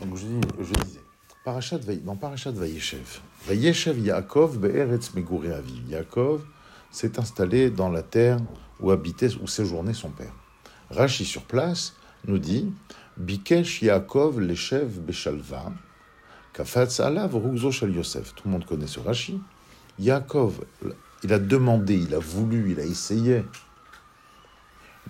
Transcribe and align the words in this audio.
Donc 0.00 0.16
je, 0.16 0.26
dis, 0.26 0.40
je 0.60 0.84
disais, 0.84 1.00
Parashat, 1.44 1.78
dans 2.04 2.16
Parashat 2.16 2.52
Vayeshev, 2.52 3.20
Vayeshev 3.46 3.98
Yaakov 3.98 4.58
be'eretz 4.58 5.14
megurei 5.14 5.52
aviv. 5.52 5.88
Yaakov 5.88 6.44
s'est 6.90 7.18
installé 7.18 7.70
dans 7.70 7.88
la 7.88 8.02
terre 8.02 8.38
où 8.80 8.90
habitait, 8.90 9.34
où 9.42 9.46
séjournait 9.46 9.94
son 9.94 10.10
père. 10.10 10.32
Rashi 10.90 11.24
sur 11.24 11.42
place 11.42 11.94
nous 12.26 12.38
dit, 12.38 12.72
Bikesh 13.16 13.82
Yaakov 13.82 14.40
leshev 14.40 15.00
beshalva, 15.00 15.72
kafatz 16.52 17.00
alav 17.00 17.34
rugzo 17.34 17.70
shel 17.70 17.94
Yosef. 17.94 18.34
Tout 18.34 18.46
le 18.46 18.52
monde 18.52 18.64
connaît 18.64 18.86
ce 18.86 19.00
Rashi. 19.00 19.40
Yaakov, 19.98 20.64
il 21.24 21.32
a 21.32 21.38
demandé, 21.40 21.96
il 21.96 22.14
a 22.14 22.20
voulu, 22.20 22.70
il 22.70 22.78
a 22.78 22.84
essayé. 22.84 23.44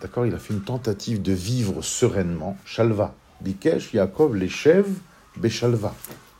D'accord 0.00 0.24
Il 0.24 0.34
a 0.34 0.38
fait 0.38 0.54
une 0.54 0.62
tentative 0.62 1.20
de 1.20 1.32
vivre 1.32 1.82
sereinement. 1.82 2.56
Shalva. 2.64 3.14
Bikesh, 3.40 3.94
Yaakov, 3.94 4.46
chèvres, 4.48 4.88
Beshalva. 5.36 5.94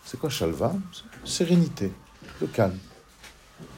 C'est 0.05 0.19
quoi 0.19 0.31
Shalva? 0.31 0.75
Sérénité, 1.25 1.93
le 2.41 2.47
calme. 2.47 2.79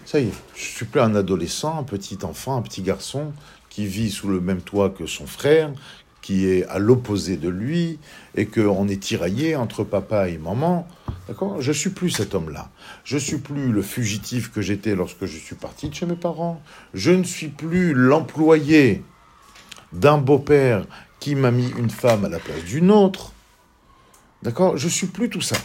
Ça 0.04 0.20
y 0.20 0.28
est, 0.28 0.32
je 0.54 0.62
suis 0.62 0.86
plus 0.86 1.00
un 1.00 1.14
adolescent, 1.14 1.78
un 1.78 1.84
petit 1.84 2.18
enfant, 2.22 2.56
un 2.56 2.62
petit 2.62 2.82
garçon 2.82 3.32
qui 3.68 3.86
vit 3.86 4.10
sous 4.10 4.28
le 4.28 4.40
même 4.40 4.60
toit 4.60 4.90
que 4.90 5.06
son 5.06 5.26
frère, 5.26 5.72
qui 6.22 6.46
est 6.46 6.66
à 6.66 6.78
l'opposé 6.78 7.36
de 7.36 7.48
lui, 7.48 7.98
et 8.34 8.46
qu'on 8.46 8.88
est 8.88 9.02
tiraillé 9.02 9.56
entre 9.56 9.84
papa 9.84 10.28
et 10.28 10.38
maman. 10.38 10.86
D'accord? 11.28 11.60
Je 11.60 11.72
suis 11.72 11.90
plus 11.90 12.10
cet 12.10 12.34
homme-là. 12.34 12.70
Je 13.04 13.16
suis 13.16 13.38
plus 13.38 13.70
le 13.72 13.82
fugitif 13.82 14.50
que 14.50 14.60
j'étais 14.60 14.94
lorsque 14.94 15.26
je 15.26 15.38
suis 15.38 15.56
parti 15.56 15.88
de 15.88 15.94
chez 15.94 16.06
mes 16.06 16.16
parents. 16.16 16.60
Je 16.92 17.12
ne 17.12 17.24
suis 17.24 17.48
plus 17.48 17.94
l'employé 17.94 19.02
d'un 19.92 20.18
beau-père 20.18 20.86
qui 21.18 21.34
m'a 21.34 21.50
mis 21.50 21.68
une 21.70 21.90
femme 21.90 22.24
à 22.24 22.28
la 22.28 22.38
place 22.38 22.64
d'une 22.64 22.90
autre. 22.90 23.32
D'accord? 24.42 24.76
Je 24.76 24.88
suis 24.88 25.06
plus 25.06 25.28
tout 25.28 25.40
ça. 25.40 25.56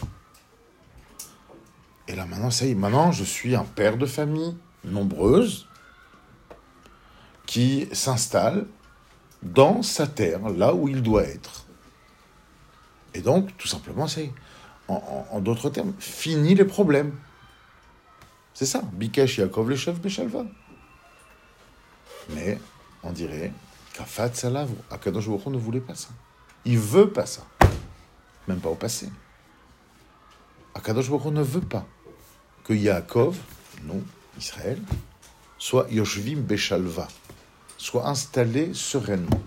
Et 2.07 2.15
là 2.15 2.25
maintenant, 2.25 2.51
ça 2.51 2.65
y 2.65 2.71
est, 2.71 2.75
maintenant 2.75 3.11
je 3.11 3.23
suis 3.23 3.55
un 3.55 3.63
père 3.63 3.97
de 3.97 4.05
famille 4.05 4.55
nombreuse 4.83 5.67
qui 7.45 7.87
s'installe 7.91 8.65
dans 9.41 9.81
sa 9.81 10.07
terre, 10.07 10.49
là 10.49 10.73
où 10.73 10.87
il 10.87 11.01
doit 11.01 11.23
être. 11.23 11.65
Et 13.13 13.21
donc, 13.21 13.55
tout 13.57 13.67
simplement, 13.67 14.07
c'est, 14.07 14.31
en, 14.87 14.95
en- 14.95 15.35
en 15.37 15.39
d'autres 15.39 15.69
termes, 15.69 15.93
fini 15.99 16.55
les 16.55 16.65
problèmes. 16.65 17.13
C'est 18.53 18.65
ça. 18.65 18.81
Bikesh 18.93 19.37
Yaakov 19.37 19.69
le 19.69 19.75
chef 19.75 19.99
Beshalva. 19.99 20.45
Mais, 22.31 22.59
on 23.03 23.11
dirait, 23.11 23.53
Kafat 23.95 24.33
Salav, 24.33 24.69
Akadosh 24.91 25.27
Baruch 25.29 25.45
ne 25.47 25.57
voulait 25.57 25.79
pas 25.79 25.95
ça. 25.95 26.09
Il 26.65 26.77
veut 26.77 27.09
pas 27.09 27.25
ça. 27.25 27.45
Même 28.47 28.59
pas 28.59 28.69
au 28.69 28.75
passé. 28.75 29.09
Akadosh 30.73 31.09
Baruch 31.09 31.31
ne 31.31 31.41
veut 31.41 31.61
pas 31.61 31.85
que 32.65 32.73
Yaakov, 32.73 33.37
nous, 33.83 34.03
Israël, 34.37 34.81
soit 35.57 35.87
Yoshvim 35.89 36.41
Beshalva, 36.41 37.07
soit 37.77 38.07
installé 38.07 38.73
sereinement. 38.73 39.41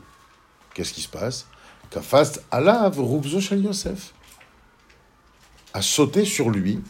Qu'est-ce 0.72 0.94
qui 0.94 1.02
se 1.02 1.08
passe? 1.08 1.46
Kafat 1.90 2.32
Alav 2.50 2.98
Rubzo 2.98 3.40
Shel 3.40 3.64
Yosef 3.64 4.14
a 5.74 5.82
sauté 5.82 6.24
sur 6.24 6.48
lui 6.48 6.80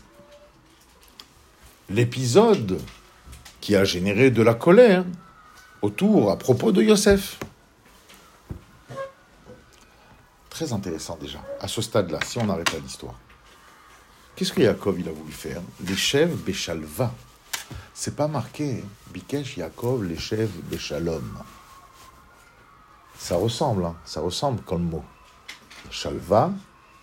l'épisode 1.90 2.80
qui 3.60 3.74
a 3.74 3.84
généré 3.84 4.30
de 4.30 4.42
la 4.42 4.54
colère 4.54 5.04
autour, 5.82 6.30
à 6.30 6.38
propos 6.38 6.70
de 6.72 6.82
Yosef. 6.82 7.38
Très 10.58 10.72
intéressant 10.72 11.16
déjà, 11.20 11.38
à 11.60 11.68
ce 11.68 11.80
stade-là, 11.80 12.18
si 12.26 12.36
on 12.38 12.48
arrête 12.48 12.72
l'histoire. 12.82 13.14
Qu'est-ce 14.34 14.52
que 14.52 14.60
Yaakov 14.60 14.98
il 14.98 15.08
a 15.08 15.12
voulu 15.12 15.30
faire? 15.30 15.62
Les 15.86 15.94
chèvres 15.94 16.36
Béchalva. 16.36 17.14
C'est 17.94 18.16
pas 18.16 18.26
marqué 18.26 18.82
Bikesh 19.12 19.58
Yaakov, 19.58 20.02
les 20.02 20.18
chèvres 20.18 20.60
Béchalom. 20.64 21.38
Ça 23.16 23.36
ressemble, 23.36 23.84
hein, 23.84 23.94
ça 24.04 24.20
ressemble 24.20 24.60
comme 24.62 24.82
mot. 24.82 25.04
Shalva, 25.92 26.50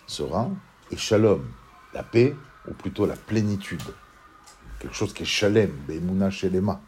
serein, 0.06 0.52
et 0.90 0.98
Shalom, 0.98 1.50
la 1.94 2.02
paix, 2.02 2.36
ou 2.68 2.74
plutôt 2.74 3.06
la 3.06 3.16
plénitude. 3.16 3.80
Quelque 4.80 4.94
chose 4.94 5.14
qui 5.14 5.22
est 5.22 5.24
Shalem, 5.24 5.70
Bemouna 5.88 6.30
Shelema. 6.30 6.78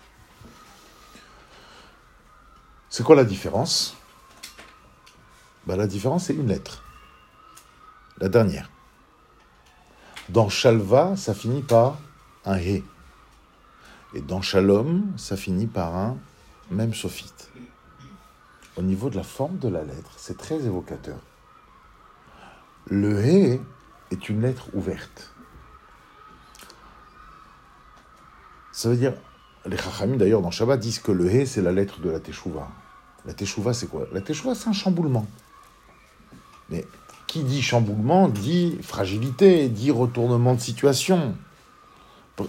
C'est 2.91 3.05
quoi 3.05 3.17
la 3.17 3.25
différence? 3.25 3.97
Ben, 5.69 5.77
La 5.77 5.87
différence, 5.87 6.25
c'est 6.25 6.35
une 6.35 6.49
lettre. 6.49 6.83
La 8.17 8.31
dernière. 8.31 8.71
Dans 10.31 10.49
Shalva, 10.49 11.15
ça 11.15 11.35
finit 11.35 11.61
par 11.61 11.99
un 12.47 12.57
He. 12.57 12.83
Et 14.15 14.23
dans 14.23 14.41
Shalom, 14.41 15.13
ça 15.19 15.37
finit 15.37 15.67
par 15.67 15.95
un 15.95 16.17
même 16.71 16.95
sophite. 16.95 17.51
Au 18.79 18.83
niveau 18.83 19.11
de 19.11 19.17
la 19.17 19.23
forme 19.23 19.59
de 19.59 19.69
la 19.69 19.85
lettre, 19.85 20.13
c'est 20.17 20.39
très 20.39 20.65
évocateur. 20.65 21.19
Le 22.87 23.23
He 23.23 23.61
est 24.11 24.29
une 24.31 24.41
lettre 24.41 24.71
ouverte. 24.73 25.35
Ça 28.73 28.89
veut 28.89 28.97
dire, 28.97 29.13
les 29.67 29.77
Chachamim 29.77 30.17
d'ailleurs 30.17 30.41
dans 30.41 30.51
Shabbat 30.51 30.81
disent 30.81 31.01
que 31.01 31.13
le 31.13 31.31
He 31.31 31.47
c'est 31.47 31.61
la 31.61 31.73
lettre 31.73 32.01
de 32.01 32.09
la 32.09 32.21
Teshuvah. 32.21 32.69
La 33.27 33.35
Teshuvah 33.35 33.75
c'est 33.75 33.89
quoi? 33.89 34.07
La 34.13 34.23
Teshuvah 34.23 34.55
c'est 34.55 34.71
un 34.71 34.73
chamboulement. 34.73 35.27
Mais 36.71 36.85
qui 37.27 37.43
dit 37.43 37.63
chamboulement 37.63 38.29
dit 38.29 38.79
fragilité, 38.83 39.69
dit 39.69 39.91
retournement 39.91 40.55
de 40.55 40.61
situation. 40.61 41.37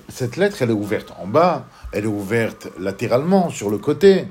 Cette 0.07 0.37
lettre 0.37 0.61
elle 0.61 0.69
est 0.69 0.73
ouverte 0.73 1.13
en 1.19 1.27
bas, 1.27 1.67
elle 1.91 2.05
est 2.05 2.07
ouverte 2.07 2.69
latéralement 2.79 3.49
sur 3.49 3.69
le 3.69 3.77
côté. 3.77 4.27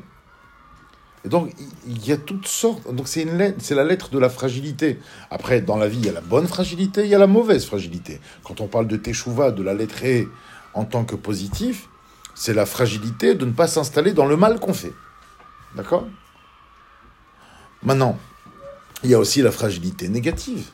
Et 1.25 1.29
donc 1.29 1.53
il 1.87 2.07
y 2.07 2.13
a 2.13 2.17
toutes 2.17 2.47
sortes. 2.47 2.93
Donc 2.93 3.09
c'est 3.09 3.23
une 3.23 3.55
c'est 3.59 3.75
la 3.75 3.85
lettre 3.85 4.11
de 4.11 4.19
la 4.19 4.31
fragilité. 4.31 4.99
Après 5.31 5.61
dans 5.61 5.77
la 5.77 5.89
vie 5.89 5.99
il 5.99 6.07
y 6.07 6.11
a 6.11 6.13
la 6.13 6.21
bonne 6.21 6.47
fragilité, 6.47 7.05
il 7.05 7.09
y 7.09 7.15
a 7.15 7.19
la 7.19 7.27
mauvaise 7.27 7.67
fragilité. 7.67 8.21
Quand 8.45 8.61
on 8.61 8.69
parle 8.69 8.87
de 8.87 8.97
Teshuvah, 8.97 9.53
de 9.53 9.63
la 9.63 9.75
lettre 9.75 10.05
E 10.05 10.29
en 10.75 10.85
tant 10.85 11.05
que 11.05 11.17
positif, 11.17 11.89
c'est 12.35 12.55
la 12.55 12.67
fragilité 12.67 13.35
de 13.35 13.45
ne 13.45 13.53
pas 13.53 13.67
s'installer 13.67 14.13
dans 14.13 14.27
le 14.27 14.37
mal 14.37 14.61
qu'on 14.61 14.75
fait. 14.75 14.93
D'accord? 15.75 16.07
Maintenant, 17.83 18.17
il 19.05 19.11
y 19.11 19.15
a 19.15 19.19
aussi 19.19 19.43
la 19.43 19.51
fragilité 19.53 20.09
négative. 20.09 20.71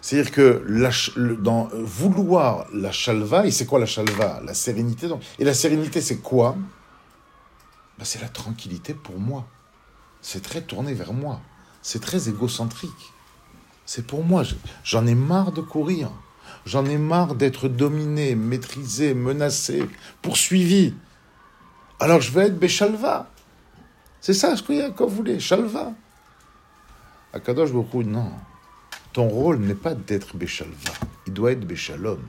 C'est-à-dire 0.00 0.30
que 0.32 1.36
dans 1.40 1.68
vouloir 1.72 2.66
la 2.72 2.92
chalva, 2.92 3.46
et 3.46 3.50
c'est 3.50 3.66
quoi 3.66 3.78
la 3.78 3.86
chalva? 3.86 4.40
La 4.44 4.54
sérénité. 4.54 5.08
Et 5.38 5.44
la 5.44 5.54
sérénité, 5.54 6.00
c'est 6.00 6.18
quoi? 6.18 6.56
Ben, 7.98 8.04
C'est 8.04 8.20
la 8.20 8.28
tranquillité 8.28 8.94
pour 8.94 9.18
moi. 9.18 9.46
C'est 10.22 10.42
très 10.42 10.62
tourné 10.62 10.94
vers 10.94 11.12
moi. 11.12 11.40
C'est 11.82 12.00
très 12.00 12.28
égocentrique. 12.28 13.12
C'est 13.86 14.06
pour 14.06 14.24
moi. 14.24 14.42
Je- 14.44 14.54
J'en 14.84 15.06
ai 15.06 15.14
marre 15.14 15.52
de 15.52 15.60
courir. 15.60 16.10
J'en 16.64 16.84
ai 16.86 16.96
marre 16.98 17.34
d'être 17.34 17.68
dominé, 17.68 18.34
maîtrisé, 18.34 19.14
menacé, 19.14 19.82
poursuivi. 20.22 20.94
Alors 22.00 22.20
je 22.20 22.30
vais 22.32 22.46
être 22.46 22.58
Béchalva. 22.58 23.30
C'est 24.20 24.34
ça 24.34 24.56
ce 24.56 24.62
que 24.62 24.72
Yaakov 24.72 25.12
voulait, 25.12 25.40
Chalva. 25.40 25.92
Akadosh 27.32 27.72
Baruch 27.72 28.06
non. 28.06 28.32
Ton 29.12 29.28
rôle 29.28 29.58
n'est 29.58 29.74
pas 29.74 29.94
d'être 29.94 30.36
Béchalva. 30.36 30.92
Il 31.26 31.32
doit 31.32 31.52
être 31.52 31.66
Béchalom. 31.66 32.20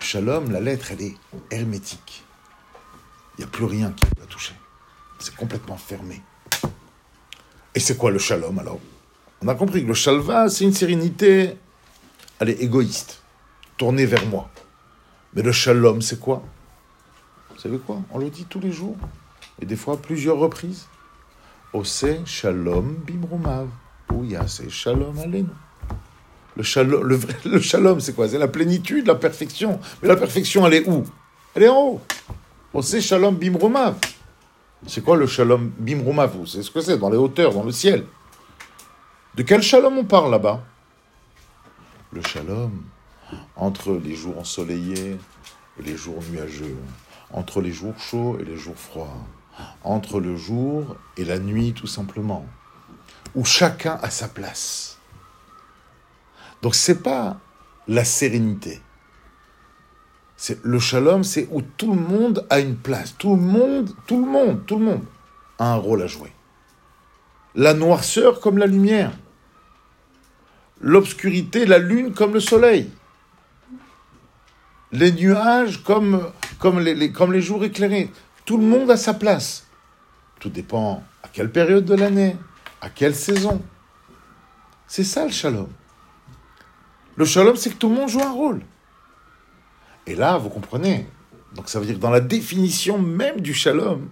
Shalom, 0.00 0.50
la 0.50 0.60
lettre, 0.60 0.92
elle 0.92 1.02
est 1.02 1.16
hermétique. 1.50 2.24
Il 3.36 3.40
n'y 3.40 3.44
a 3.44 3.50
plus 3.50 3.64
rien 3.64 3.92
qui 3.92 4.06
peut 4.06 4.20
la 4.20 4.26
toucher. 4.26 4.54
C'est 5.18 5.34
complètement 5.34 5.76
fermé. 5.76 6.22
Et 7.74 7.80
c'est 7.80 7.96
quoi 7.96 8.10
le 8.10 8.18
shalom 8.18 8.58
alors? 8.58 8.80
On 9.42 9.48
a 9.48 9.54
compris 9.54 9.82
que 9.82 9.88
le 9.88 9.94
shalva, 9.94 10.48
c'est 10.48 10.64
une 10.64 10.72
sérénité 10.72 11.56
elle 12.38 12.50
est 12.50 12.60
égoïste, 12.60 13.22
tournée 13.78 14.04
vers 14.04 14.26
moi. 14.26 14.50
Mais 15.34 15.42
le 15.42 15.52
shalom, 15.52 16.02
c'est 16.02 16.20
quoi? 16.20 16.42
Vous 17.50 17.58
savez 17.58 17.78
quoi? 17.78 18.02
On 18.10 18.18
le 18.18 18.28
dit 18.28 18.44
tous 18.44 18.60
les 18.60 18.72
jours, 18.72 18.96
et 19.60 19.64
des 19.64 19.76
fois 19.76 19.94
à 19.94 19.96
plusieurs 19.96 20.36
reprises. 20.36 20.86
Ose 21.76 22.24
shalom 22.24 22.94
bimrumav. 23.06 23.68
Ouya, 24.10 24.48
c'est 24.48 24.70
shalom 24.70 25.18
alenu. 25.18 25.44
Le 26.56 26.62
shalom, 26.62 27.02
le, 27.02 27.16
vrai- 27.16 27.36
le 27.44 27.60
shalom, 27.60 28.00
c'est 28.00 28.14
quoi? 28.14 28.26
C'est 28.30 28.38
la 28.38 28.48
plénitude, 28.48 29.06
la 29.06 29.14
perfection. 29.14 29.78
Mais 30.00 30.08
la 30.08 30.16
perfection, 30.16 30.66
elle 30.66 30.72
est 30.72 30.88
où? 30.88 31.04
Elle 31.54 31.64
est 31.64 31.68
en 31.68 31.78
haut. 31.82 32.00
Ose 32.72 32.98
shalom 33.00 33.36
bimrumav. 33.36 33.96
C'est 34.86 35.04
quoi 35.04 35.18
le 35.18 35.26
shalom 35.26 35.70
bimrumav 35.78 36.34
Vous 36.38 36.46
savez 36.46 36.64
ce 36.64 36.70
que 36.70 36.80
c'est? 36.80 36.96
Dans 36.96 37.10
les 37.10 37.18
hauteurs, 37.18 37.52
dans 37.52 37.64
le 37.64 37.72
ciel. 37.72 38.06
De 39.34 39.42
quel 39.42 39.60
shalom 39.60 39.98
on 39.98 40.04
parle 40.04 40.30
là-bas? 40.30 40.62
Le 42.10 42.22
shalom 42.22 42.72
entre 43.54 43.92
les 43.92 44.14
jours 44.14 44.38
ensoleillés 44.38 45.18
et 45.78 45.82
les 45.82 45.96
jours 45.96 46.22
nuageux, 46.30 46.76
entre 47.32 47.60
les 47.60 47.72
jours 47.72 47.98
chauds 47.98 48.38
et 48.40 48.44
les 48.44 48.56
jours 48.56 48.78
froids, 48.78 49.18
entre 49.84 50.20
le 50.20 50.36
jour 50.36 50.96
et 51.16 51.24
la 51.24 51.38
nuit 51.38 51.72
tout 51.72 51.86
simplement, 51.86 52.46
où 53.34 53.44
chacun 53.44 53.98
a 54.02 54.10
sa 54.10 54.28
place. 54.28 54.98
Donc 56.62 56.74
c'est 56.74 57.02
pas 57.02 57.38
la 57.88 58.04
sérénité. 58.04 58.80
C'est 60.36 60.62
le 60.64 60.78
shalom, 60.78 61.24
c'est 61.24 61.48
où 61.50 61.62
tout 61.62 61.94
le 61.94 62.00
monde 62.00 62.46
a 62.50 62.60
une 62.60 62.76
place. 62.76 63.14
Tout 63.16 63.36
le 63.36 63.42
monde, 63.42 63.90
tout 64.06 64.24
le 64.24 64.30
monde, 64.30 64.66
tout 64.66 64.78
le 64.78 64.84
monde 64.84 65.04
a 65.58 65.72
un 65.72 65.76
rôle 65.76 66.02
à 66.02 66.06
jouer. 66.06 66.32
La 67.54 67.72
noirceur 67.72 68.40
comme 68.40 68.58
la 68.58 68.66
lumière. 68.66 69.12
L'obscurité, 70.80 71.64
la 71.64 71.78
lune 71.78 72.12
comme 72.12 72.34
le 72.34 72.40
soleil. 72.40 72.90
Les 74.92 75.10
nuages 75.12 75.82
comme, 75.82 76.30
comme, 76.58 76.80
les, 76.80 77.12
comme 77.12 77.32
les 77.32 77.40
jours 77.40 77.64
éclairés. 77.64 78.10
Tout 78.46 78.56
le 78.56 78.64
monde 78.64 78.90
a 78.90 78.96
sa 78.96 79.12
place. 79.12 79.66
Tout 80.38 80.48
dépend 80.48 81.02
à 81.22 81.28
quelle 81.28 81.50
période 81.50 81.84
de 81.84 81.94
l'année, 81.94 82.36
à 82.80 82.88
quelle 82.88 83.14
saison. 83.14 83.60
C'est 84.86 85.04
ça 85.04 85.24
le 85.24 85.32
shalom. 85.32 85.68
Le 87.16 87.24
shalom, 87.24 87.56
c'est 87.56 87.70
que 87.70 87.76
tout 87.76 87.88
le 87.88 87.96
monde 87.96 88.08
joue 88.08 88.22
un 88.22 88.32
rôle. 88.32 88.62
Et 90.06 90.14
là, 90.14 90.38
vous 90.38 90.48
comprenez. 90.48 91.08
Donc 91.54 91.68
ça 91.68 91.80
veut 91.80 91.86
dire 91.86 91.96
que 91.96 92.00
dans 92.00 92.10
la 92.10 92.20
définition 92.20 92.98
même 92.98 93.40
du 93.40 93.52
shalom, 93.52 94.08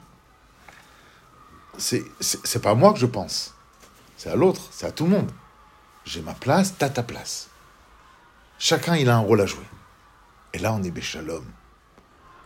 c'est, 1.79 2.03
c'est, 2.21 2.61
pas 2.61 2.71
à 2.71 2.75
moi 2.75 2.93
que 2.93 2.99
je 2.99 3.07
pense. 3.07 3.55
C'est 4.17 4.31
à 4.31 4.37
l'autre, 4.37 4.63
c'est 4.71 4.87
à 4.87 4.93
tout 4.93 5.05
le 5.05 5.11
monde. 5.11 5.31
J'ai 6.05 6.23
ma 6.23 6.35
place, 6.35 6.75
t'as 6.77 6.89
ta 6.89 7.03
place. 7.03 7.51
Chacun, 8.59 8.97
il 8.97 9.09
a 9.09 9.17
un 9.17 9.21
rôle 9.21 9.41
à 9.41 9.47
jouer. 9.47 9.65
Et 10.53 10.59
là, 10.59 10.73
on 10.73 10.83
est 10.83 10.91
béchalom. 10.91 11.45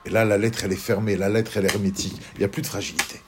Et 0.04 0.10
là, 0.10 0.24
la 0.24 0.38
lettre, 0.38 0.60
elle 0.64 0.72
est 0.72 0.76
fermée, 0.76 1.16
la 1.16 1.28
lettre, 1.28 1.56
elle 1.56 1.66
est 1.66 1.74
hermétique. 1.74 2.20
Il 2.34 2.38
n'y 2.38 2.44
a 2.44 2.48
plus 2.48 2.62
de 2.62 2.66
fragilité. 2.66 3.20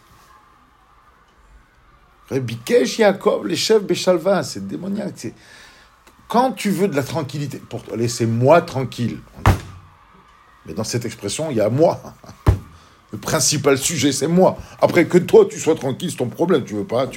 Bikesh 2.30 2.98
Yaakov, 2.98 3.46
les 3.46 3.56
chefs 3.56 3.82
Béchalva, 3.82 4.44
c'est 4.44 4.66
démoniaque. 4.66 5.32
Quand 6.28 6.52
tu 6.52 6.70
veux 6.70 6.86
de 6.86 6.94
la 6.94 7.02
tranquillité, 7.02 7.58
pour 7.58 7.82
laissez-moi 7.96 8.62
tranquille. 8.62 9.18
Mais 10.64 10.74
dans 10.74 10.84
cette 10.84 11.04
expression, 11.04 11.50
il 11.50 11.56
y 11.56 11.60
a 11.60 11.68
moi. 11.68 12.00
Le 13.10 13.18
principal 13.18 13.76
sujet, 13.76 14.12
c'est 14.12 14.28
moi. 14.28 14.56
Après 14.80 15.06
que 15.06 15.18
toi, 15.18 15.46
tu 15.50 15.58
sois 15.58 15.74
tranquille, 15.74 16.10
c'est 16.12 16.18
ton 16.18 16.28
problème. 16.28 16.62
Tu 16.64 16.74
veux 16.74 16.86
pas. 16.86 17.10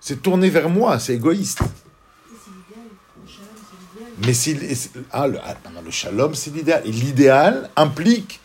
C'est 0.00 0.20
tourné 0.20 0.50
vers 0.50 0.68
moi, 0.68 0.98
c'est 0.98 1.14
égoïste. 1.14 1.60
Mais 4.24 4.34
c'est 4.34 4.56
ah, 5.12 5.28
le, 5.28 5.38
ah, 5.44 5.54
le 5.84 5.90
shalom, 5.90 6.34
c'est 6.34 6.50
l'idéal. 6.50 6.82
Et 6.84 6.90
l'idéal 6.90 7.70
implique 7.76 8.40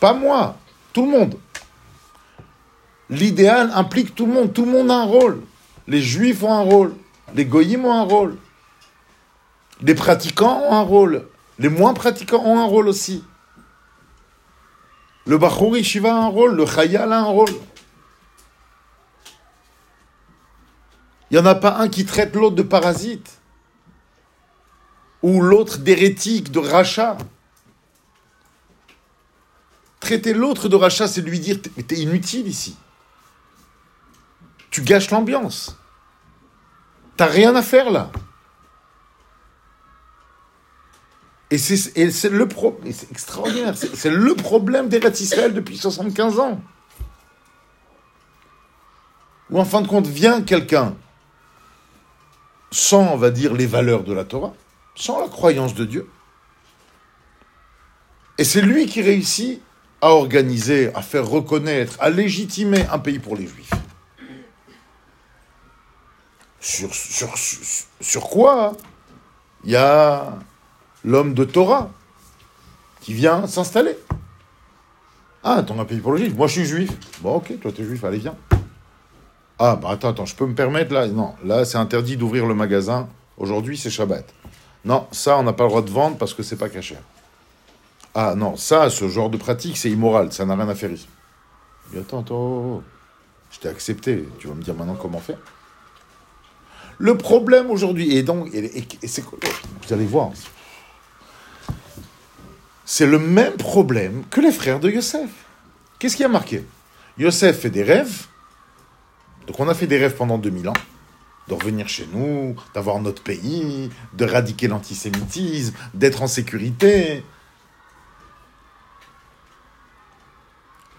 pas 0.00 0.12
moi, 0.12 0.56
tout 0.92 1.04
le 1.04 1.10
monde. 1.10 1.34
L'idéal 3.10 3.70
implique 3.74 4.14
tout 4.14 4.26
le 4.26 4.32
monde. 4.32 4.52
Tout 4.52 4.64
le 4.64 4.72
monde 4.72 4.90
a 4.90 4.96
un 4.96 5.04
rôle. 5.04 5.42
Les 5.86 6.00
juifs 6.00 6.42
ont 6.42 6.52
un 6.52 6.62
rôle. 6.62 6.94
Les 7.34 7.44
goyim 7.44 7.84
ont 7.84 7.92
un 7.92 8.02
rôle. 8.02 8.36
Les 9.82 9.94
pratiquants 9.94 10.62
ont 10.68 10.72
un 10.72 10.82
rôle. 10.82 11.28
Les 11.58 11.68
moins 11.68 11.94
pratiquants 11.94 12.42
ont 12.44 12.58
un 12.58 12.64
rôle 12.64 12.88
aussi. 12.88 13.24
Le 15.26 15.38
Bachouri 15.38 15.84
Shiva 15.84 16.14
a 16.14 16.18
un 16.18 16.28
rôle. 16.28 16.54
Le 16.54 16.66
Chayal 16.66 17.12
a 17.12 17.18
un 17.18 17.24
rôle. 17.24 17.52
Il 21.30 21.38
n'y 21.38 21.38
en 21.38 21.46
a 21.46 21.54
pas 21.54 21.76
un 21.78 21.88
qui 21.88 22.04
traite 22.04 22.34
l'autre 22.34 22.56
de 22.56 22.62
parasite. 22.62 23.41
Ou 25.22 25.40
l'autre 25.40 25.78
d'hérétique, 25.78 26.50
de 26.50 26.58
rachat. 26.58 27.16
Traiter 30.00 30.34
l'autre 30.34 30.68
de 30.68 30.76
rachat, 30.76 31.06
c'est 31.06 31.22
lui 31.22 31.38
dire 31.38 31.58
T'es 31.86 31.96
inutile 31.96 32.48
ici 32.48 32.76
tu 34.72 34.80
gâches 34.80 35.10
l'ambiance. 35.10 35.76
T'as 37.16 37.26
rien 37.26 37.54
à 37.54 37.62
faire 37.62 37.90
là. 37.90 38.10
Et 41.50 41.58
c'est 41.58 42.30
le 42.30 42.48
c'est 42.90 43.10
extraordinaire, 43.10 43.76
c'est 43.76 44.10
le 44.10 44.34
problème 44.34 44.88
des 44.88 44.98
Israël 45.20 45.52
depuis 45.52 45.76
75 45.76 46.40
ans. 46.40 46.62
Où 49.50 49.60
en 49.60 49.66
fin 49.66 49.82
de 49.82 49.86
compte 49.86 50.06
vient 50.06 50.40
quelqu'un 50.40 50.96
sans, 52.70 53.12
on 53.12 53.18
va 53.18 53.30
dire, 53.30 53.52
les 53.52 53.66
valeurs 53.66 54.02
de 54.02 54.14
la 54.14 54.24
Torah, 54.24 54.54
sans 54.94 55.20
la 55.20 55.28
croyance 55.28 55.74
de 55.74 55.84
Dieu. 55.84 56.08
Et 58.38 58.44
c'est 58.44 58.62
lui 58.62 58.86
qui 58.86 59.02
réussit 59.02 59.60
à 60.00 60.08
organiser, 60.08 60.92
à 60.94 61.02
faire 61.02 61.26
reconnaître, 61.26 61.96
à 62.00 62.10
légitimer 62.10 62.86
un 62.90 62.98
pays 62.98 63.18
pour 63.18 63.36
les 63.36 63.46
Juifs. 63.46 63.70
Sur, 68.00 68.28
quoi 68.30 68.72
Il 69.64 69.72
y 69.72 69.76
a 69.76 70.38
l'homme 71.04 71.34
de 71.34 71.44
Torah 71.44 71.90
qui 73.00 73.14
vient 73.14 73.48
s'installer. 73.48 73.96
Ah, 75.42 75.64
ton 75.64 75.80
un 75.80 75.84
pays 75.84 75.98
pour 75.98 76.12
le 76.12 76.18
juif. 76.18 76.36
Moi, 76.36 76.46
je 76.46 76.52
suis 76.52 76.64
juif. 76.64 76.90
Bon, 77.20 77.34
ok, 77.34 77.58
toi, 77.60 77.72
tu 77.72 77.82
es 77.82 77.84
juif, 77.84 78.04
allez, 78.04 78.18
viens. 78.18 78.36
Ah, 79.58 79.74
bah 79.74 79.88
attends, 79.90 80.10
attends, 80.10 80.24
je 80.24 80.36
peux 80.36 80.46
me 80.46 80.54
permettre 80.54 80.94
là 80.94 81.08
Non, 81.08 81.34
là, 81.44 81.64
c'est 81.64 81.78
interdit 81.78 82.16
d'ouvrir 82.16 82.46
le 82.46 82.54
magasin. 82.54 83.08
Aujourd'hui, 83.36 83.76
c'est 83.76 83.90
Shabbat. 83.90 84.24
Non, 84.84 85.06
ça, 85.12 85.38
on 85.38 85.42
n'a 85.42 85.52
pas 85.52 85.64
le 85.64 85.70
droit 85.70 85.82
de 85.82 85.90
vendre 85.90 86.16
parce 86.16 86.34
que 86.34 86.42
c'est 86.42 86.56
pas 86.56 86.68
caché. 86.68 86.96
Ah 88.14 88.34
non, 88.36 88.56
ça, 88.56 88.90
ce 88.90 89.08
genre 89.08 89.30
de 89.30 89.36
pratique, 89.36 89.76
c'est 89.76 89.90
immoral, 89.90 90.32
ça 90.32 90.44
n'a 90.44 90.54
rien 90.54 90.68
à 90.68 90.74
faire 90.74 90.90
ici. 90.90 91.08
Mais 91.92 92.00
attends, 92.00 92.20
attends, 92.20 92.82
je 93.50 93.58
t'ai 93.58 93.68
accepté. 93.68 94.28
Tu 94.38 94.48
vas 94.48 94.54
me 94.54 94.62
dire 94.62 94.74
maintenant 94.74 94.96
comment 94.96 95.20
faire 95.20 95.38
le 97.02 97.16
problème 97.16 97.68
aujourd'hui, 97.70 98.16
et 98.16 98.22
donc, 98.22 98.54
et, 98.54 98.86
vous 99.02 99.92
allez 99.92 100.04
voir, 100.04 100.30
c'est 102.84 103.06
le 103.06 103.18
même 103.18 103.54
problème 103.54 104.22
que 104.30 104.40
les 104.40 104.52
frères 104.52 104.78
de 104.78 104.88
Yosef. 104.88 105.28
Qu'est-ce 105.98 106.16
qui 106.16 106.22
a 106.22 106.28
marqué? 106.28 106.64
Yosef 107.18 107.58
fait 107.58 107.70
des 107.70 107.82
rêves. 107.82 108.26
Donc 109.48 109.58
on 109.58 109.68
a 109.68 109.74
fait 109.74 109.88
des 109.88 109.98
rêves 109.98 110.14
pendant 110.14 110.38
2000 110.38 110.68
ans. 110.68 110.74
De 111.48 111.54
revenir 111.54 111.88
chez 111.88 112.06
nous, 112.12 112.56
d'avoir 112.72 113.00
notre 113.00 113.22
pays, 113.22 113.90
de 114.12 114.24
radiquer 114.24 114.68
l'antisémitisme, 114.68 115.74
d'être 115.92 116.22
en 116.22 116.28
sécurité. 116.28 117.24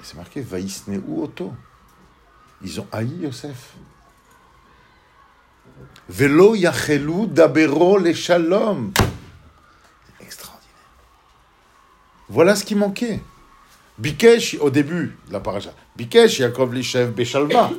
C'est 0.03 0.17
marqué 0.17 0.41
Vaïsne 0.41 1.01
ou 1.07 1.23
Otto. 1.23 1.53
Ils 2.61 2.79
ont 2.79 2.87
haï 2.91 3.07
Yosef. 3.21 3.73
Velo 6.09 6.55
yachelu 6.55 7.27
dabero 7.27 7.97
le 7.97 8.13
shalom. 8.13 8.91
Extraordinaire. 10.19 10.73
Voilà 12.27 12.55
ce 12.55 12.65
qui 12.65 12.75
manquait. 12.75 13.21
Bikesh, 13.97 14.57
au 14.59 14.69
début 14.69 15.15
de 15.27 15.33
la 15.33 15.39
paracha, 15.39 15.71
Bikesh, 15.95 16.39
Yaakov 16.39 16.73
Lishev 16.73 17.11
Beshalva. 17.11 17.71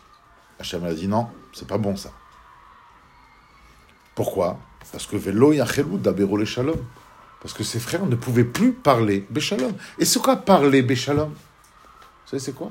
Hachem 0.60 0.84
a 0.84 0.92
dit 0.92 1.08
non, 1.08 1.26
c'est 1.54 1.66
pas 1.66 1.78
bon 1.78 1.96
ça. 1.96 2.10
Pourquoi? 4.14 4.58
Parce 4.92 5.06
que 5.06 5.16
Velo 5.16 5.54
shalom. 6.44 6.76
Parce 7.40 7.52
que 7.52 7.62
ses 7.62 7.80
frères 7.80 8.06
ne 8.06 8.16
pouvaient 8.16 8.44
plus 8.44 8.72
parler 8.72 9.26
Beshalom. 9.28 9.74
Et 9.98 10.04
c'est 10.04 10.20
quoi 10.20 10.36
parler 10.36 10.82
Beshalom 10.82 11.30
Vous 11.30 12.30
savez 12.30 12.42
c'est 12.42 12.54
quoi? 12.54 12.70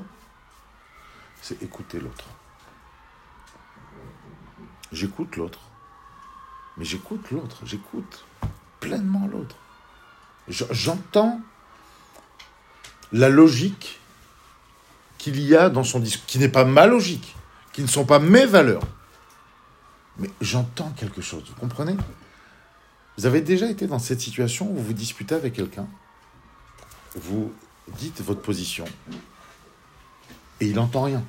C'est 1.40 1.62
écouter 1.62 2.00
l'autre. 2.00 2.24
J'écoute 4.90 5.36
l'autre. 5.36 5.60
Mais 6.76 6.84
j'écoute 6.84 7.30
l'autre, 7.30 7.58
j'écoute 7.64 8.24
pleinement 8.80 9.28
l'autre. 9.30 9.56
J'entends 10.48 11.40
la 13.12 13.28
logique 13.28 14.00
qu'il 15.18 15.40
y 15.40 15.54
a 15.54 15.70
dans 15.70 15.84
son 15.84 16.00
discours, 16.00 16.26
qui 16.26 16.38
n'est 16.38 16.48
pas 16.48 16.64
ma 16.64 16.86
logique, 16.86 17.33
qui 17.74 17.82
ne 17.82 17.88
sont 17.88 18.06
pas 18.06 18.18
mes 18.18 18.46
valeurs. 18.46 18.84
Mais 20.16 20.30
j'entends 20.40 20.90
quelque 20.96 21.20
chose, 21.20 21.42
vous 21.46 21.60
comprenez? 21.60 21.96
Vous 23.18 23.26
avez 23.26 23.42
déjà 23.42 23.68
été 23.68 23.86
dans 23.86 23.98
cette 23.98 24.20
situation 24.20 24.70
où 24.70 24.76
vous 24.76 24.84
vous 24.84 24.92
disputez 24.92 25.34
avec 25.34 25.52
quelqu'un, 25.52 25.86
vous 27.16 27.52
dites 27.98 28.22
votre 28.22 28.40
position, 28.40 28.84
et 30.60 30.66
il 30.66 30.74
n'entend 30.74 31.02
rien. 31.02 31.22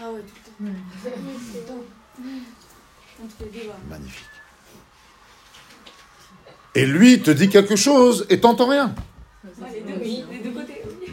Ah 0.00 0.10
ouais, 0.10 0.20
tout 0.20 0.64
Magnifique. 3.88 4.24
Et 6.74 6.86
lui 6.86 7.20
te 7.20 7.30
dit 7.30 7.48
quelque 7.48 7.76
chose 7.76 8.26
et 8.30 8.40
t'entends 8.40 8.68
rien. 8.68 8.94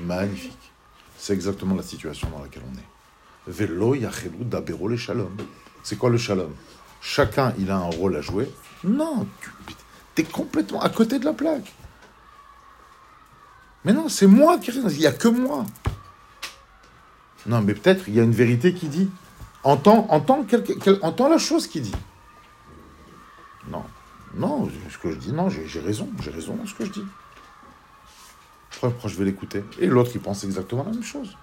Magnifique. 0.05 0.71
C'est 1.17 1.33
exactement 1.33 1.75
la 1.75 1.83
situation 1.83 2.29
dans 2.29 2.41
laquelle 2.41 2.63
on 2.69 2.77
est. 2.77 2.98
Velo 3.49 3.95
dabero 4.41 4.87
le 4.87 4.95
shalom. 4.95 5.35
C'est 5.83 5.97
quoi 5.97 6.09
le 6.09 6.17
shalom 6.17 6.51
Chacun, 7.01 7.53
il 7.57 7.71
a 7.71 7.77
un 7.77 7.89
rôle 7.89 8.15
à 8.15 8.21
jouer. 8.21 8.49
Non, 8.83 9.27
tu 10.15 10.21
es 10.21 10.25
complètement 10.25 10.81
à 10.81 10.89
côté 10.89 11.17
de 11.19 11.25
la 11.25 11.33
plaque. 11.33 11.73
Mais 13.85 13.93
non, 13.93 14.07
c'est 14.09 14.27
moi 14.27 14.59
qui... 14.59 14.71
Il 14.71 14.97
n'y 14.97 15.07
a 15.07 15.11
que 15.11 15.27
moi. 15.27 15.65
Non, 17.47 17.61
mais 17.61 17.73
peut-être 17.73 18.07
il 18.07 18.15
y 18.15 18.19
a 18.19 18.23
une 18.23 18.33
vérité 18.33 18.73
qui 18.73 18.87
dit 18.87 19.09
Entends, 19.63 20.07
entends, 20.09 21.29
la 21.29 21.37
chose 21.37 21.67
qu'il 21.67 21.81
dit. 21.81 21.95
Non, 24.35 24.69
ce 24.89 24.97
que 24.97 25.11
je 25.11 25.17
dis, 25.17 25.33
non, 25.33 25.49
j'ai 25.49 25.79
raison, 25.79 26.07
j'ai 26.21 26.31
raison 26.31 26.57
ce 26.65 26.73
que 26.73 26.85
je 26.85 26.91
dis. 26.91 27.03
Pourquoi 28.79 29.09
je 29.09 29.15
vais 29.17 29.25
l'écouter 29.25 29.63
Et 29.79 29.87
l'autre, 29.87 30.11
il 30.13 30.21
pense 30.21 30.43
exactement 30.43 30.83
la 30.83 30.91
même 30.91 31.03
chose. 31.03 31.35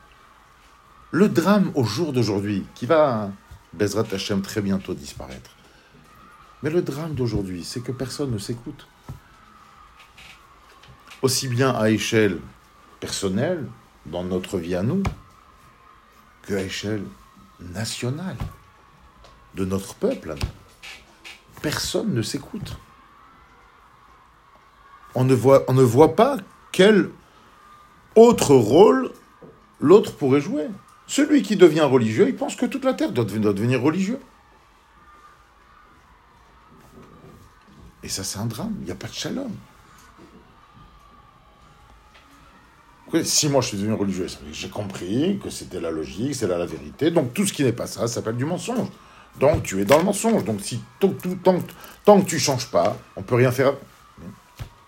Le 1.16 1.30
drame 1.30 1.73
au 1.75 1.82
jour 1.82 2.12
d'aujourd'hui, 2.12 2.66
qui 2.75 2.85
va, 2.85 3.30
Bezrat 3.73 4.04
Hashem, 4.12 4.42
très 4.42 4.61
bientôt 4.61 4.92
disparaître. 4.92 5.52
Mais 6.62 6.68
le 6.68 6.82
drame 6.82 7.14
d'aujourd'hui, 7.14 7.64
c'est 7.64 7.80
que 7.80 7.90
personne 7.90 8.32
ne 8.32 8.37
s'écoute. 8.37 8.87
Aussi 11.23 11.49
bien 11.49 11.70
à 11.70 11.88
échelle 11.88 12.38
personnelle, 13.00 13.66
dans 14.04 14.25
notre 14.25 14.58
vie 14.58 14.75
à 14.75 14.82
nous, 14.82 15.02
qu'à 16.46 16.61
échelle 16.61 17.04
nationale, 17.61 18.37
de 19.54 19.64
notre 19.64 19.94
peuple. 19.94 20.35
Personne 21.62 22.12
ne 22.12 22.20
s'écoute. 22.20 22.76
On 25.14 25.25
ne 25.25 25.32
voit 25.32 26.14
pas 26.14 26.37
quel 26.73 27.08
autre 28.16 28.54
rôle 28.54 29.12
l'autre 29.80 30.14
pourrait 30.14 30.42
jouer. 30.42 30.68
Celui 31.07 31.43
qui 31.43 31.57
devient 31.57 31.83
religieux, 31.83 32.29
il 32.29 32.37
pense 32.37 32.57
que 32.57 32.67
toute 32.67 32.85
la 32.85 32.95
terre 32.95 33.13
doit 33.13 33.25
devenir 33.25 33.81
religieux. 33.81 34.19
Et 38.03 38.09
ça, 38.09 38.25
c'est 38.25 38.39
un 38.39 38.47
drame. 38.47 38.75
Il 38.81 38.87
n'y 38.87 38.91
a 38.91 38.97
pas 38.97 39.09
de 39.09 39.15
shalom. 39.15 39.53
Si 43.23 43.49
moi 43.49 43.63
je 43.63 43.69
suis 43.69 43.79
devenu 43.79 43.95
religieux, 43.95 44.27
j'ai 44.53 44.69
compris 44.69 45.41
que 45.43 45.49
c'était 45.49 45.81
la 45.81 45.91
logique, 45.91 46.35
c'est 46.35 46.49
la, 46.49 46.59
la 46.59 46.67
vérité. 46.67 47.11
Donc 47.11 47.33
tout 47.35 47.47
ce 47.47 47.53
qui 47.53 47.63
n'est 47.63 47.73
pas 47.73 47.87
ça, 47.87 48.01
ça 48.01 48.09
s'appelle 48.09 48.37
du 48.37 48.45
mensonge. 48.45 48.89
Donc 49.39 49.63
tu 49.63 49.81
es 49.81 49.85
dans 49.85 49.99
le 49.99 50.05
mensonge. 50.05 50.45
Donc 50.45 50.61
si 50.61 50.81
tant, 50.99 51.15
tant, 51.43 51.63
tant 52.05 52.21
que 52.21 52.27
tu 52.27 52.39
changes 52.39 52.71
pas, 52.71 52.99
on 53.15 53.23
peut 53.23 53.37
rien 53.37 53.53
faire. 53.53 53.75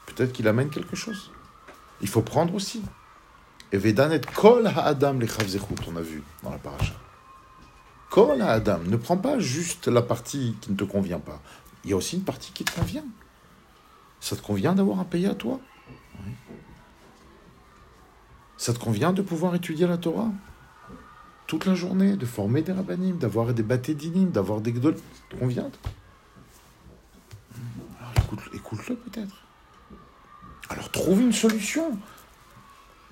Peut-être 0.06 0.32
qu'il 0.32 0.48
amène 0.48 0.68
quelque 0.68 0.96
chose. 0.96 1.30
Il 2.00 2.08
faut 2.08 2.22
prendre 2.22 2.54
aussi. 2.54 2.82
Et 3.72 3.78
Vedanet 3.78 4.20
kol 4.34 4.66
ha'adam 4.66 5.18
on 5.18 5.96
a 5.96 6.00
vu 6.00 6.22
dans 6.42 6.50
la 6.50 6.58
paracha. 6.58 6.94
Kol 8.10 8.40
ha'adam, 8.40 8.86
ne 8.86 8.96
prends 8.96 9.18
pas 9.18 9.38
juste 9.38 9.88
la 9.88 10.02
partie 10.02 10.56
qui 10.60 10.70
ne 10.70 10.76
te 10.76 10.84
convient 10.84 11.20
pas. 11.20 11.40
Il 11.84 11.90
y 11.90 11.92
a 11.92 11.96
aussi 11.96 12.16
une 12.16 12.24
partie 12.24 12.52
qui 12.52 12.64
te 12.64 12.74
convient. 12.74 13.04
Ça 14.20 14.36
te 14.36 14.42
convient 14.42 14.74
d'avoir 14.74 14.98
un 15.00 15.04
pays 15.04 15.26
à 15.26 15.34
toi? 15.34 15.60
Ça 18.56 18.72
te 18.72 18.78
convient 18.78 19.12
de 19.12 19.22
pouvoir 19.22 19.54
étudier 19.54 19.86
la 19.86 19.98
Torah? 19.98 20.30
Toute 21.46 21.64
la 21.64 21.74
journée, 21.74 22.16
de 22.16 22.26
former 22.26 22.62
des 22.62 22.72
rabbinim, 22.72 23.16
d'avoir 23.16 23.54
des 23.54 23.62
dinim, 23.94 24.30
d'avoir 24.30 24.60
des 24.60 24.72
gdol. 24.72 24.96
Ça 24.96 25.02
te 25.30 25.36
convient? 25.36 25.70
Alors 28.00 28.44
écoute-le 28.52 28.96
peut-être. 28.96 29.34
Alors 30.68 30.90
trouve 30.90 31.20
une 31.20 31.32
solution. 31.32 31.98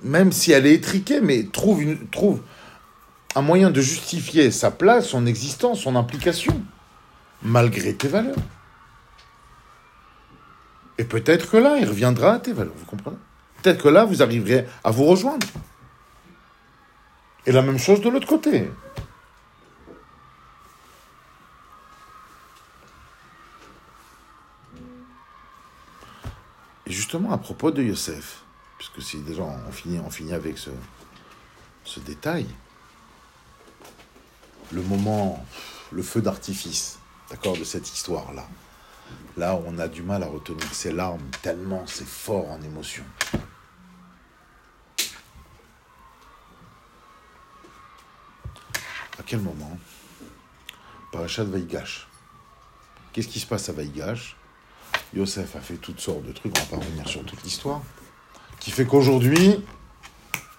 Même 0.02 0.32
si 0.32 0.52
elle 0.52 0.66
est 0.66 0.74
étriquée, 0.74 1.20
mais 1.20 1.44
trouve, 1.44 2.40
un 3.34 3.42
moyen 3.42 3.70
de 3.70 3.80
justifier 3.80 4.50
sa 4.50 4.70
place, 4.70 5.08
son 5.08 5.26
existence, 5.26 5.80
son 5.80 5.96
implication, 5.96 6.62
malgré 7.42 7.94
tes 7.94 8.08
valeurs. 8.08 8.36
Et 10.98 11.04
peut-être 11.04 11.50
que 11.50 11.56
là, 11.56 11.76
il 11.78 11.88
reviendra 11.88 12.34
à 12.34 12.38
tes 12.38 12.52
valeurs, 12.52 12.74
vous 12.76 12.86
comprenez? 12.86 13.16
Peut-être 13.62 13.82
que 13.82 13.88
là, 13.88 14.04
vous 14.04 14.22
arriverez 14.22 14.66
à 14.84 14.90
vous 14.90 15.04
rejoindre. 15.04 15.46
Et 17.46 17.52
la 17.52 17.62
même 17.62 17.78
chose 17.78 18.00
de 18.00 18.08
l'autre 18.08 18.26
côté. 18.26 18.70
Et 26.86 26.92
justement, 26.92 27.32
à 27.32 27.38
propos 27.38 27.70
de 27.70 27.82
Yosef, 27.82 28.45
puisque 28.96 29.10
si 29.10 29.18
déjà 29.18 29.42
on 29.42 29.70
finit, 30.10 30.32
avec 30.32 30.56
ce, 30.56 32.00
détail, 32.00 32.46
le 34.72 34.82
moment, 34.82 35.44
le 35.92 36.02
feu 36.02 36.22
d'artifice, 36.22 36.98
d'accord, 37.30 37.58
de 37.58 37.64
cette 37.64 37.92
histoire-là, 37.92 38.48
là 39.36 39.60
on 39.66 39.78
a 39.78 39.88
du 39.88 40.02
mal 40.02 40.22
à 40.22 40.26
retenir 40.26 40.64
ses 40.72 40.92
larmes, 40.92 41.28
tellement 41.42 41.86
c'est 41.86 42.06
fort 42.06 42.50
en 42.50 42.60
émotion. 42.62 43.04
À 49.18 49.22
quel 49.26 49.40
moment 49.40 49.78
Parachat 51.12 51.44
Vaïgash. 51.44 52.08
Qu'est-ce 53.12 53.28
qui 53.28 53.40
se 53.40 53.46
passe 53.46 53.68
à 53.68 53.72
Vaïgash 53.72 54.36
Yosef 55.14 55.56
a 55.56 55.60
fait 55.60 55.76
toutes 55.76 56.00
sortes 56.00 56.24
de 56.24 56.32
trucs, 56.32 56.56
on 56.56 56.60
va 56.60 56.66
pas 56.66 56.84
revenir 56.84 57.08
sur 57.08 57.24
toute 57.24 57.42
l'histoire, 57.42 57.82
qui 58.66 58.72
fait 58.72 58.84
qu'aujourd'hui, 58.84 59.64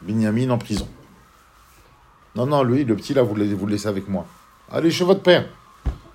Binyamin 0.01 0.49
en 0.51 0.57
prison. 0.57 0.87
Non, 2.37 2.45
non, 2.45 2.63
lui, 2.63 2.85
le 2.85 2.95
petit 2.95 3.13
là, 3.13 3.21
vous 3.21 3.35
le, 3.35 3.43
laissez 3.67 3.89
avec 3.89 4.07
moi. 4.07 4.25
Allez 4.71 4.91
chez 4.91 5.03
votre 5.03 5.21
père. 5.21 5.45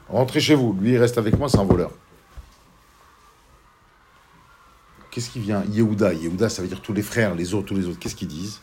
Rentrez 0.08 0.40
chez 0.40 0.54
vous. 0.54 0.74
Lui, 0.80 0.92
il 0.92 0.96
reste 0.96 1.18
avec 1.18 1.38
moi, 1.38 1.50
c'est 1.50 1.58
un 1.58 1.64
voleur. 1.64 1.90
Qu'est-ce 5.10 5.28
qui 5.28 5.40
vient? 5.40 5.64
Yehuda. 5.64 6.14
Yehuda, 6.14 6.48
ça 6.48 6.62
veut 6.62 6.68
dire 6.68 6.80
tous 6.80 6.94
les 6.94 7.02
frères, 7.02 7.34
les 7.34 7.52
autres, 7.52 7.66
tous 7.66 7.76
les 7.76 7.86
autres. 7.86 7.98
Qu'est-ce 7.98 8.16
qu'ils 8.16 8.28
disent? 8.28 8.62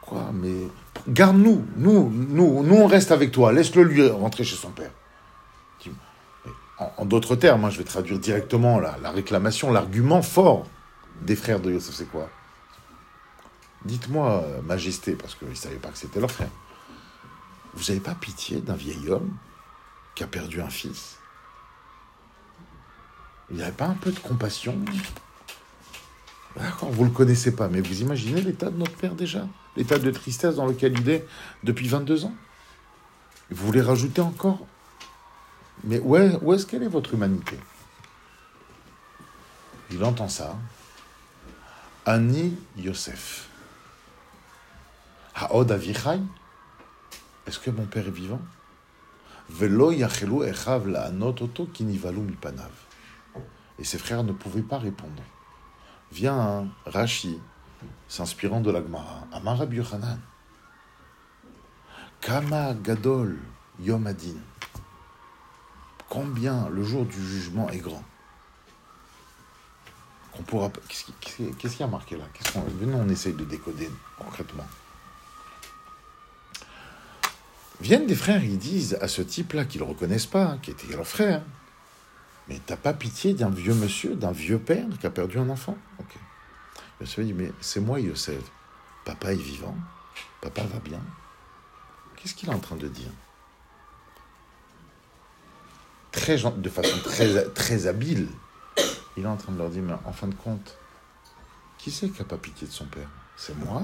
Quoi 0.00 0.30
Mais 0.32 0.68
garde-nous. 1.06 1.66
Nous, 1.76 2.10
nous, 2.10 2.62
nous, 2.62 2.76
on 2.76 2.86
reste 2.86 3.12
avec 3.12 3.30
toi. 3.30 3.52
Laisse-le 3.52 3.82
lui 3.82 4.08
rentrer 4.08 4.42
chez 4.42 4.56
son 4.56 4.70
père. 4.70 4.92
En, 6.78 7.06
d'autres 7.06 7.36
termes, 7.36 7.64
hein, 7.64 7.70
je 7.70 7.78
vais 7.78 7.84
traduire 7.84 8.18
directement 8.18 8.78
la, 8.78 8.98
la 8.98 9.10
réclamation, 9.10 9.72
l'argument 9.72 10.20
fort 10.20 10.66
des 11.22 11.36
frères 11.36 11.60
de 11.60 11.72
Yosef, 11.72 11.94
c'est 11.94 12.10
quoi? 12.10 12.28
Dites-moi, 13.84 14.42
euh, 14.44 14.62
Majesté, 14.62 15.12
parce 15.14 15.34
qu'ils 15.34 15.48
ne 15.48 15.54
savaient 15.54 15.76
pas 15.76 15.88
que 15.88 15.98
c'était 15.98 16.20
leur 16.20 16.30
frère. 16.30 16.50
Vous 17.74 17.84
n'avez 17.88 18.00
pas 18.00 18.14
pitié 18.14 18.60
d'un 18.60 18.74
vieil 18.74 19.08
homme 19.08 19.36
qui 20.14 20.24
a 20.24 20.26
perdu 20.26 20.60
un 20.60 20.68
fils? 20.68 21.18
Il 23.50 23.56
n'y 23.56 23.62
avait 23.62 23.72
pas 23.72 23.86
un 23.86 23.94
peu 23.94 24.10
de 24.10 24.18
compassion? 24.18 24.76
Vous 26.80 27.04
ne 27.04 27.08
le 27.08 27.14
connaissez 27.14 27.54
pas, 27.54 27.68
mais 27.68 27.80
vous 27.80 28.00
imaginez 28.00 28.40
l'état 28.40 28.70
de 28.70 28.76
notre 28.76 28.96
père 28.96 29.14
déjà? 29.14 29.46
L'état 29.76 29.98
de 29.98 30.10
tristesse 30.10 30.56
dans 30.56 30.66
lequel 30.66 30.98
il 30.98 31.08
est 31.08 31.26
depuis 31.62 31.86
22 31.86 32.24
ans? 32.24 32.34
Vous 33.50 33.66
voulez 33.66 33.82
rajouter 33.82 34.20
encore 34.20 34.66
mais 35.86 36.00
où, 36.00 36.16
est, 36.16 36.58
ce 36.58 36.66
qu'elle 36.66 36.82
est 36.82 36.88
votre 36.88 37.14
humanité? 37.14 37.56
Il 39.90 40.02
entend 40.02 40.28
ça. 40.28 40.56
Ani 42.04 42.58
Yosef. 42.76 43.48
Haod 45.36 45.70
avichai 45.70 46.20
Est-ce 47.46 47.60
que 47.60 47.70
mon 47.70 47.86
père 47.86 48.08
est 48.08 48.10
vivant? 48.10 48.40
Velo 49.48 49.92
yachelu 49.92 50.42
echav 50.42 50.88
la 50.88 51.08
oto 51.10 51.66
kinivalu 51.66 52.20
mipanav. 52.20 52.72
Et 53.78 53.84
ses 53.84 53.98
frères 53.98 54.24
ne 54.24 54.32
pouvaient 54.32 54.62
pas 54.62 54.78
répondre. 54.78 55.22
Vient 56.10 56.36
un 56.36 56.68
Rashi, 56.84 57.38
s'inspirant 58.08 58.60
de 58.60 58.72
la 58.72 58.82
Gemara, 58.82 59.24
Amar 59.32 59.72
Yochanan. 59.72 60.18
Kama 62.20 62.74
gadol 62.74 63.38
yomadin 63.78 64.40
combien 66.08 66.68
le 66.68 66.82
jour 66.82 67.04
du 67.04 67.24
jugement 67.24 67.68
est 67.70 67.78
grand. 67.78 68.02
Qu'on 70.32 70.42
pourra 70.42 70.70
Qu'est-ce 70.88 71.76
qui 71.76 71.82
a 71.82 71.86
marqué 71.86 72.16
là? 72.16 72.24
Qu'est-ce 72.34 72.58
Venez, 72.78 72.94
on 72.94 73.08
essaye 73.08 73.32
de 73.32 73.44
décoder 73.44 73.90
concrètement. 74.18 74.66
Viennent 77.80 78.06
des 78.06 78.14
frères, 78.14 78.42
ils 78.42 78.58
disent 78.58 78.98
à 79.00 79.08
ce 79.08 79.22
type-là 79.22 79.64
qu'ils 79.64 79.82
ne 79.82 79.86
reconnaissent 79.86 80.26
pas, 80.26 80.44
hein, 80.44 80.58
qui 80.62 80.70
était 80.70 80.86
leur 80.94 81.06
frère, 81.06 81.42
mais 82.48 82.60
t'as 82.64 82.76
pas 82.76 82.94
pitié 82.94 83.34
d'un 83.34 83.50
vieux 83.50 83.74
monsieur, 83.74 84.14
d'un 84.14 84.32
vieux 84.32 84.58
père 84.58 84.86
qui 84.98 85.06
a 85.06 85.10
perdu 85.10 85.38
un 85.38 85.50
enfant? 85.50 85.76
Ok. 85.98 86.16
Monsieur 87.00 87.24
dit, 87.24 87.34
mais 87.34 87.52
c'est 87.60 87.80
moi, 87.80 88.00
Yosef. 88.00 88.42
Papa 89.04 89.32
est 89.32 89.36
vivant, 89.36 89.76
papa 90.40 90.62
va 90.64 90.78
bien. 90.80 91.00
Qu'est-ce 92.16 92.34
qu'il 92.34 92.48
est 92.48 92.54
en 92.54 92.58
train 92.58 92.76
de 92.76 92.88
dire? 92.88 93.10
De 96.16 96.68
façon 96.68 96.98
très, 97.04 97.44
très 97.50 97.86
habile, 97.86 98.28
il 99.16 99.24
est 99.24 99.28
en 99.28 99.36
train 99.36 99.52
de 99.52 99.58
leur 99.58 99.70
dire, 99.70 99.82
mais 99.82 99.94
en 100.04 100.12
fin 100.12 100.26
de 100.26 100.34
compte, 100.34 100.76
qui 101.78 101.90
c'est 101.90 102.08
qui 102.08 102.18
n'a 102.18 102.24
pas 102.24 102.38
pitié 102.38 102.66
de 102.66 102.72
son 102.72 102.86
père? 102.86 103.08
C'est 103.36 103.56
moi 103.56 103.82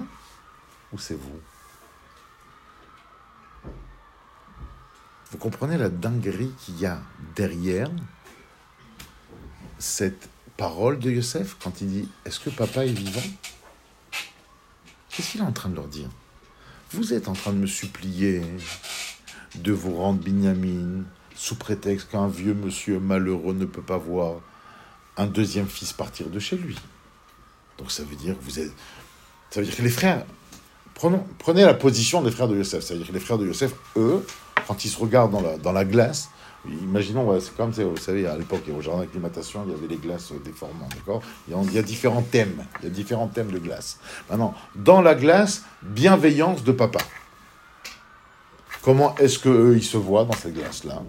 ou 0.92 0.98
c'est 0.98 1.14
vous? 1.14 1.40
Vous 5.30 5.38
comprenez 5.38 5.78
la 5.78 5.88
dinguerie 5.88 6.52
qu'il 6.58 6.80
y 6.80 6.86
a 6.86 7.00
derrière 7.36 7.90
cette 9.78 10.28
parole 10.56 10.98
de 10.98 11.10
Yosef 11.10 11.56
quand 11.62 11.80
il 11.80 11.88
dit 11.88 12.08
Est-ce 12.24 12.40
que 12.40 12.50
papa 12.50 12.84
est 12.84 12.92
vivant? 12.92 13.22
Qu'est-ce 15.10 15.32
qu'il 15.32 15.40
est 15.40 15.44
en 15.44 15.52
train 15.52 15.68
de 15.68 15.76
leur 15.76 15.88
dire? 15.88 16.08
Vous 16.90 17.14
êtes 17.14 17.28
en 17.28 17.34
train 17.34 17.52
de 17.52 17.58
me 17.58 17.66
supplier 17.66 18.42
de 19.54 19.72
vous 19.72 19.94
rendre 19.96 20.20
Binyamin, 20.20 21.04
sous 21.34 21.56
prétexte 21.56 22.10
qu'un 22.10 22.28
vieux 22.28 22.54
monsieur 22.54 22.98
malheureux 22.98 23.54
ne 23.54 23.64
peut 23.64 23.82
pas 23.82 23.98
voir 23.98 24.36
un 25.16 25.26
deuxième 25.26 25.66
fils 25.66 25.92
partir 25.92 26.28
de 26.28 26.38
chez 26.38 26.56
lui. 26.56 26.76
Donc 27.78 27.90
ça 27.90 28.02
veut 28.04 28.16
dire 28.16 28.38
que 28.38 28.44
vous 28.44 28.58
êtes. 28.58 28.72
Ça 29.50 29.60
veut 29.60 29.66
dire 29.66 29.76
que 29.76 29.82
les 29.82 29.90
frères. 29.90 30.24
Prenez 30.94 31.64
la 31.64 31.74
position 31.74 32.22
des 32.22 32.30
frères 32.30 32.48
de 32.48 32.56
Yosef. 32.56 32.84
Ça 32.84 32.94
veut 32.94 33.00
dire 33.00 33.08
que 33.08 33.12
les 33.12 33.20
frères 33.20 33.38
de 33.38 33.46
Yosef, 33.46 33.74
eux, 33.96 34.24
quand 34.68 34.84
ils 34.84 34.88
se 34.88 34.98
regardent 34.98 35.32
dans 35.32 35.40
la, 35.40 35.58
dans 35.58 35.72
la 35.72 35.84
glace, 35.84 36.30
imaginons, 36.64 37.40
c'est 37.40 37.56
comme, 37.56 37.72
vous 37.72 37.96
savez, 37.96 38.24
à 38.26 38.36
l'époque, 38.36 38.62
au 38.76 38.80
jardin 38.80 39.00
d'acclimatation, 39.00 39.64
il 39.66 39.72
y 39.72 39.74
avait 39.74 39.88
les 39.88 39.96
glaces 39.96 40.32
déformantes, 40.44 40.94
d'accord? 40.94 41.20
Il 41.48 41.72
y 41.72 41.78
a 41.78 41.82
différents 41.82 42.22
thèmes. 42.22 42.64
Il 42.80 42.84
y 42.84 42.86
a 42.86 42.90
différents 42.90 43.26
thèmes 43.26 43.50
de 43.50 43.58
glace. 43.58 43.98
Maintenant, 44.30 44.54
dans 44.76 45.02
la 45.02 45.16
glace, 45.16 45.64
bienveillance 45.82 46.62
de 46.62 46.70
papa. 46.70 47.00
Comment 48.82 49.16
est-ce 49.16 49.40
qu'eux, 49.40 49.74
ils 49.76 49.84
se 49.84 49.96
voient 49.96 50.24
dans 50.24 50.34
cette 50.34 50.54
glace-là? 50.54 51.02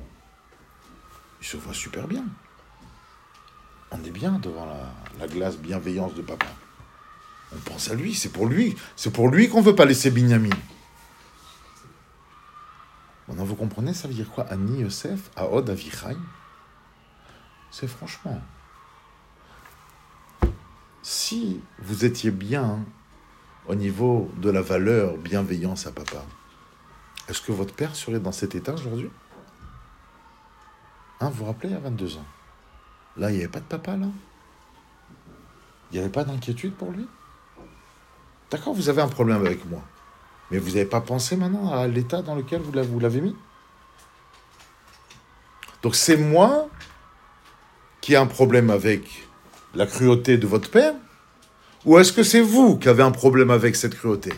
Ils 1.43 1.45
se 1.45 1.57
voient 1.57 1.73
super 1.73 2.07
bien. 2.07 2.23
On 3.91 4.01
est 4.01 4.11
bien 4.11 4.39
devant 4.39 4.65
la, 5.19 5.27
glace 5.27 5.57
bienveillance 5.57 6.15
de 6.15 6.21
papa. 6.21 6.45
On 7.53 7.59
pense 7.59 7.91
à 7.91 7.95
lui, 7.95 8.15
c'est 8.15 8.29
pour 8.29 8.47
lui. 8.47 8.77
C'est 8.95 9.11
pour 9.11 9.27
lui 9.27 9.49
qu'on 9.49 9.59
ne 9.59 9.65
veut 9.65 9.75
pas 9.75 9.83
laisser 9.83 10.09
Binyamin. 10.09 10.55
Maintenant, 13.27 13.43
vous 13.43 13.57
comprenez, 13.57 13.93
ça 13.93 14.07
veut 14.07 14.13
dire 14.13 14.29
quoi 14.29 14.45
Ani 14.45 14.79
Yosef, 14.83 15.31
Aod 15.35 15.69
Avichai? 15.69 16.15
C'est 17.71 17.87
franchement. 17.87 18.41
Si 21.01 21.59
vous 21.79 22.05
étiez 22.05 22.31
bien 22.31 22.85
au 23.67 23.75
niveau 23.75 24.31
de 24.37 24.49
la 24.49 24.61
valeur 24.61 25.17
bienveillance 25.17 25.87
à 25.87 25.91
papa, 25.91 26.23
est-ce 27.27 27.41
que 27.41 27.51
votre 27.51 27.75
père 27.75 27.97
serait 27.97 28.21
dans 28.21 28.31
cet 28.31 28.55
état 28.55 28.73
aujourd'hui? 28.73 29.09
Hein, 31.23 31.29
vous 31.29 31.37
vous 31.37 31.45
rappelez, 31.45 31.73
a 31.73 31.79
22 31.79 32.17
ans? 32.17 32.25
Là, 33.15 33.31
il 33.31 33.37
n'y 33.37 33.39
avait 33.39 33.47
pas 33.47 33.61
de 33.61 33.65
papa, 33.65 33.95
là? 33.95 34.07
Il 35.89 35.93
n'y 35.93 35.99
avait 35.99 36.11
pas 36.11 36.25
d'inquiétude 36.25 36.75
pour 36.75 36.91
lui? 36.91 37.07
D'accord, 38.51 38.73
vous 38.73 38.89
avez 38.89 39.01
un 39.01 39.07
problème 39.07 39.37
avec 39.37 39.65
moi. 39.65 39.81
Mais 40.51 40.57
vous 40.57 40.71
n'avez 40.71 40.85
pas 40.85 40.99
pensé 40.99 41.37
maintenant 41.37 41.71
à 41.71 41.87
l'état 41.87 42.21
dans 42.21 42.35
lequel 42.35 42.61
vous 42.61 42.99
l'avez 42.99 43.21
mis? 43.21 43.35
Donc 45.81 45.95
c'est 45.95 46.17
moi 46.17 46.67
qui 48.01 48.13
ai 48.13 48.17
un 48.17 48.27
problème 48.27 48.69
avec 48.69 49.25
la 49.75 49.85
cruauté 49.85 50.37
de 50.37 50.45
votre 50.45 50.69
père? 50.69 50.93
Ou 51.85 51.99
est-ce 51.99 52.11
que 52.11 52.23
c'est 52.23 52.41
vous 52.41 52.77
qui 52.77 52.89
avez 52.89 53.03
un 53.03 53.11
problème 53.11 53.49
avec 53.49 53.77
cette 53.77 53.95
cruauté? 53.95 54.33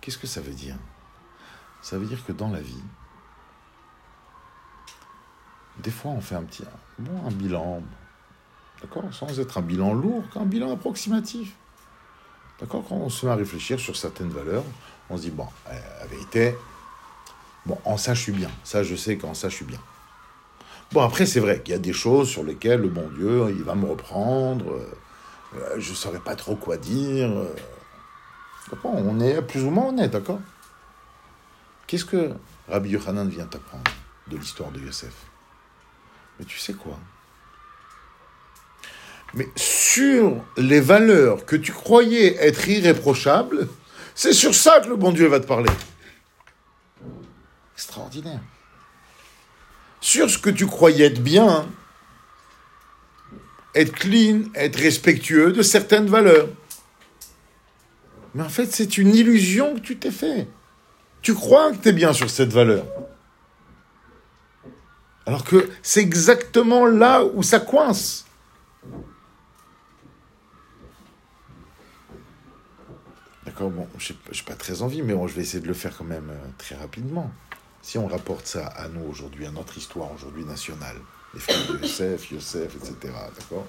Qu'est-ce 0.00 0.18
que 0.18 0.26
ça 0.26 0.40
veut 0.40 0.54
dire? 0.54 0.76
Ça 1.82 1.98
veut 1.98 2.06
dire 2.06 2.24
que 2.24 2.32
dans 2.32 2.48
la 2.48 2.60
vie, 2.60 2.82
des 5.78 5.90
fois 5.90 6.12
on 6.12 6.20
fait 6.20 6.36
un 6.36 6.44
petit 6.44 6.64
bon, 6.98 7.26
un 7.26 7.30
bilan, 7.30 7.82
d'accord, 8.80 9.04
sans 9.12 9.38
être 9.40 9.58
un 9.58 9.62
bilan 9.62 9.92
lourd, 9.92 10.24
un 10.36 10.46
bilan 10.46 10.72
approximatif. 10.72 11.54
D'accord 12.60 12.84
Quand 12.88 12.96
on 12.96 13.08
se 13.08 13.26
met 13.26 13.32
à 13.32 13.34
réfléchir 13.34 13.80
sur 13.80 13.96
certaines 13.96 14.30
valeurs, 14.30 14.64
on 15.10 15.16
se 15.16 15.22
dit, 15.22 15.30
bon, 15.30 15.48
euh, 15.68 15.72
la 16.00 16.06
vérité, 16.06 16.54
bon, 17.66 17.76
en 17.84 17.96
ça 17.96 18.14
je 18.14 18.22
suis 18.22 18.32
bien. 18.32 18.50
Ça 18.62 18.82
je 18.84 18.94
sais 18.94 19.16
qu'en 19.18 19.34
ça 19.34 19.48
je 19.48 19.56
suis 19.56 19.64
bien. 19.64 19.80
Bon, 20.92 21.00
après, 21.00 21.24
c'est 21.24 21.40
vrai 21.40 21.60
qu'il 21.62 21.72
y 21.72 21.74
a 21.74 21.80
des 21.80 21.94
choses 21.94 22.28
sur 22.28 22.44
lesquelles 22.44 22.80
le 22.82 22.88
bon 22.88 23.08
Dieu, 23.16 23.46
il 23.48 23.62
va 23.64 23.74
me 23.74 23.86
reprendre. 23.86 24.66
Euh, 25.54 25.74
je 25.78 25.90
ne 25.90 25.96
saurais 25.96 26.18
pas 26.18 26.36
trop 26.36 26.54
quoi 26.54 26.76
dire. 26.76 27.30
Euh, 27.30 27.54
on 28.84 29.18
est 29.18 29.40
plus 29.40 29.64
ou 29.64 29.70
moins 29.70 29.88
honnête, 29.88 30.10
d'accord? 30.10 30.40
Qu'est-ce 31.86 32.04
que 32.04 32.32
Rabbi 32.68 32.90
Yochanan 32.90 33.28
vient 33.28 33.46
t'apprendre 33.46 33.90
de 34.28 34.36
l'histoire 34.36 34.70
de 34.70 34.80
Yosef? 34.80 35.12
Mais 36.38 36.44
tu 36.44 36.58
sais 36.58 36.72
quoi? 36.72 36.98
Mais 39.34 39.48
sur 39.56 40.44
les 40.56 40.80
valeurs 40.80 41.46
que 41.46 41.56
tu 41.56 41.72
croyais 41.72 42.36
être 42.36 42.68
irréprochables, 42.68 43.68
c'est 44.14 44.32
sur 44.32 44.54
ça 44.54 44.80
que 44.80 44.88
le 44.88 44.96
bon 44.96 45.12
Dieu 45.12 45.26
va 45.26 45.40
te 45.40 45.46
parler. 45.46 45.70
Extraordinaire. 47.74 48.40
Sur 50.00 50.28
ce 50.28 50.38
que 50.38 50.50
tu 50.50 50.66
croyais 50.66 51.06
être 51.06 51.22
bien, 51.22 51.66
être 53.74 53.92
clean, 53.92 54.42
être 54.54 54.76
respectueux 54.76 55.52
de 55.52 55.62
certaines 55.62 56.06
valeurs. 56.06 56.48
Mais 58.34 58.42
en 58.42 58.48
fait, 58.48 58.66
c'est 58.72 58.98
une 58.98 59.14
illusion 59.14 59.74
que 59.74 59.80
tu 59.80 59.98
t'es 59.98 60.10
fait. 60.10 60.48
Tu 61.22 61.34
crois 61.34 61.70
que 61.72 61.76
tu 61.76 61.88
es 61.88 61.92
bien 61.92 62.12
sur 62.12 62.28
cette 62.28 62.52
valeur? 62.52 62.84
Alors 65.24 65.44
que 65.44 65.70
c'est 65.82 66.00
exactement 66.00 66.84
là 66.84 67.24
où 67.24 67.44
ça 67.44 67.60
coince. 67.60 68.26
D'accord, 73.46 73.70
bon, 73.70 73.86
je 73.98 74.12
n'ai 74.12 74.18
pas 74.46 74.54
très 74.54 74.82
envie, 74.82 75.02
mais 75.02 75.14
bon, 75.14 75.28
je 75.28 75.34
vais 75.34 75.42
essayer 75.42 75.62
de 75.62 75.68
le 75.68 75.74
faire 75.74 75.96
quand 75.96 76.04
même 76.04 76.30
euh, 76.30 76.48
très 76.58 76.74
rapidement. 76.74 77.30
Si 77.82 77.98
on 77.98 78.06
rapporte 78.06 78.46
ça 78.46 78.66
à 78.66 78.88
nous 78.88 79.04
aujourd'hui, 79.04 79.46
à 79.46 79.50
notre 79.50 79.78
histoire 79.78 80.12
aujourd'hui 80.12 80.44
nationale, 80.44 80.96
les 81.34 81.40
frères 81.40 81.66
de 81.68 81.78
Yosef, 81.78 82.30
Yosef, 82.32 82.76
etc., 82.76 83.14
d'accord? 83.38 83.66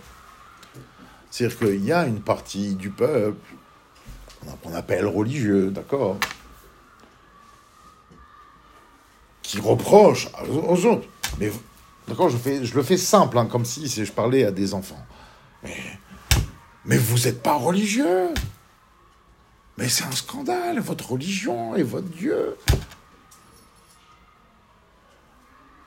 C'est-à-dire 1.30 1.58
qu'il 1.58 1.84
y 1.84 1.92
a 1.92 2.06
une 2.06 2.22
partie 2.22 2.76
du 2.76 2.90
peuple 2.90 3.38
qu'on 4.62 4.74
appelle 4.74 5.06
religieux, 5.06 5.72
d'accord? 5.72 6.18
Qui 9.44 9.60
reproche 9.60 10.30
aux 10.50 10.86
autres. 10.86 11.08
Mais, 11.38 11.52
d'accord, 12.08 12.30
je, 12.30 12.76
le 12.76 12.84
fais 12.84 12.98
simple, 12.98 13.38
hein, 13.38 13.46
comme 13.46 13.66
si, 13.66 13.88
je 13.88 14.12
parlais 14.12 14.46
à 14.46 14.52
des 14.52 14.74
enfants. 14.74 15.06
Mais, 16.86 16.98
vous 16.98 17.20
n'êtes 17.20 17.44
pas 17.44 17.56
religieux 17.56 18.30
Mais 19.78 19.88
c'est 19.90 20.06
un 20.06 20.12
scandale, 20.12 20.80
votre 20.80 21.12
religion 21.12 21.76
et 21.76 21.84
votre 21.84 22.10
Dieu. 22.10 22.58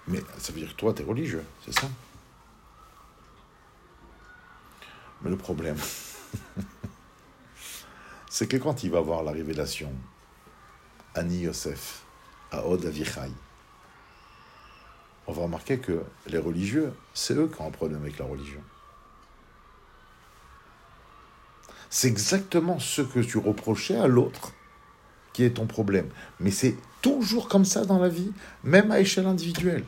Mais 0.08 0.20
ça 0.38 0.52
veut 0.52 0.60
dire 0.60 0.70
que 0.70 0.76
toi, 0.76 0.92
tu 0.94 1.02
es 1.02 1.04
religieux, 1.04 1.44
c'est 1.64 1.74
ça? 1.78 1.88
Mais 5.22 5.30
le 5.30 5.36
problème, 5.36 5.78
c'est 8.30 8.46
que 8.46 8.56
quand 8.56 8.84
il 8.84 8.90
va 8.90 9.00
voir 9.00 9.22
la 9.22 9.32
révélation, 9.32 9.92
Ani 11.14 11.40
Yosef, 11.40 12.02
à 12.52 12.66
Od 12.66 12.84
Avichai, 12.84 13.30
on 15.26 15.32
va 15.32 15.42
remarquer 15.42 15.78
que 15.78 16.02
les 16.26 16.38
religieux, 16.38 16.92
c'est 17.14 17.34
eux 17.34 17.48
qui 17.48 17.60
ont 17.60 17.66
un 17.66 17.70
problème 17.70 18.00
avec 18.02 18.18
la 18.18 18.24
religion. 18.24 18.60
C'est 21.90 22.08
exactement 22.08 22.78
ce 22.78 23.02
que 23.02 23.20
tu 23.20 23.38
reprochais 23.38 23.96
à 23.96 24.06
l'autre 24.06 24.52
qui 25.32 25.44
est 25.44 25.50
ton 25.50 25.66
problème. 25.66 26.08
Mais 26.40 26.50
c'est 26.50 26.76
toujours 27.02 27.48
comme 27.48 27.64
ça 27.64 27.84
dans 27.84 27.98
la 27.98 28.08
vie, 28.08 28.32
même 28.64 28.90
à 28.90 29.00
échelle 29.00 29.26
individuelle. 29.26 29.84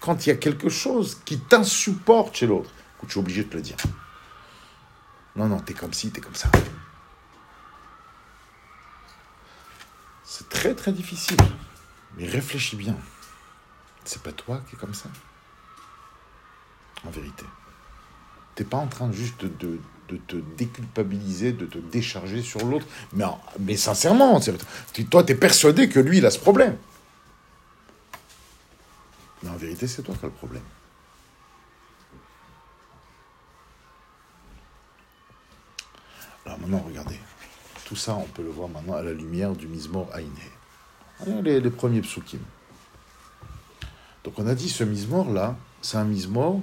Quand 0.00 0.26
il 0.26 0.28
y 0.30 0.32
a 0.32 0.36
quelque 0.36 0.68
chose 0.68 1.20
qui 1.24 1.38
t'insupporte 1.38 2.36
chez 2.36 2.46
l'autre, 2.46 2.70
tu 3.06 3.18
es 3.18 3.20
obligé 3.20 3.44
de 3.44 3.48
te 3.48 3.56
le 3.56 3.62
dire. 3.62 3.76
Non, 5.36 5.46
non, 5.46 5.60
t'es 5.60 5.74
comme 5.74 5.92
ci, 5.92 6.10
t'es 6.10 6.20
comme 6.20 6.34
ça. 6.34 6.48
C'est 10.24 10.48
très 10.48 10.74
très 10.74 10.92
difficile. 10.92 11.36
Mais 12.16 12.26
réfléchis 12.26 12.76
bien. 12.76 12.96
C'est 14.04 14.22
pas 14.22 14.32
toi 14.32 14.60
qui 14.68 14.76
es 14.76 14.78
comme 14.78 14.94
ça? 14.94 15.08
En 17.06 17.10
vérité. 17.10 17.44
T'es 18.54 18.64
pas 18.64 18.76
en 18.76 18.86
train 18.86 19.10
juste 19.10 19.44
de, 19.44 19.80
te 20.26 20.36
déculpabiliser, 20.36 21.52
de 21.52 21.66
te 21.66 21.78
décharger 21.78 22.42
sur 22.42 22.64
l'autre. 22.64 22.86
Mais, 23.12 23.24
mais 23.58 23.76
sincèrement, 23.76 24.40
toi, 25.10 25.24
tu 25.24 25.32
es 25.32 25.34
persuadé 25.34 25.88
que 25.88 25.98
lui, 26.00 26.18
il 26.18 26.26
a 26.26 26.30
ce 26.30 26.38
problème. 26.38 26.76
Mais 29.42 29.50
en 29.50 29.56
vérité, 29.56 29.86
c'est 29.86 30.02
toi 30.02 30.14
qui 30.14 30.24
as 30.24 30.28
le 30.28 30.34
problème. 30.34 30.62
Alors 36.46 36.58
maintenant, 36.60 36.84
regardez. 36.86 37.18
Tout 37.86 37.96
ça, 37.96 38.14
on 38.14 38.24
peut 38.24 38.42
le 38.42 38.50
voir 38.50 38.68
maintenant 38.68 38.94
à 38.94 39.02
la 39.02 39.12
lumière 39.12 39.52
du 39.52 39.66
Mizmor 39.66 40.08
Aïné. 40.12 40.30
Les, 41.42 41.60
les 41.60 41.70
premiers 41.70 42.00
psukim. 42.00 42.40
Donc 44.24 44.38
on 44.38 44.46
a 44.46 44.54
dit 44.54 44.68
ce 44.68 44.84
Mizmor 44.84 45.30
là, 45.30 45.56
c'est 45.82 45.98
un 45.98 46.04
Mizmor 46.04 46.60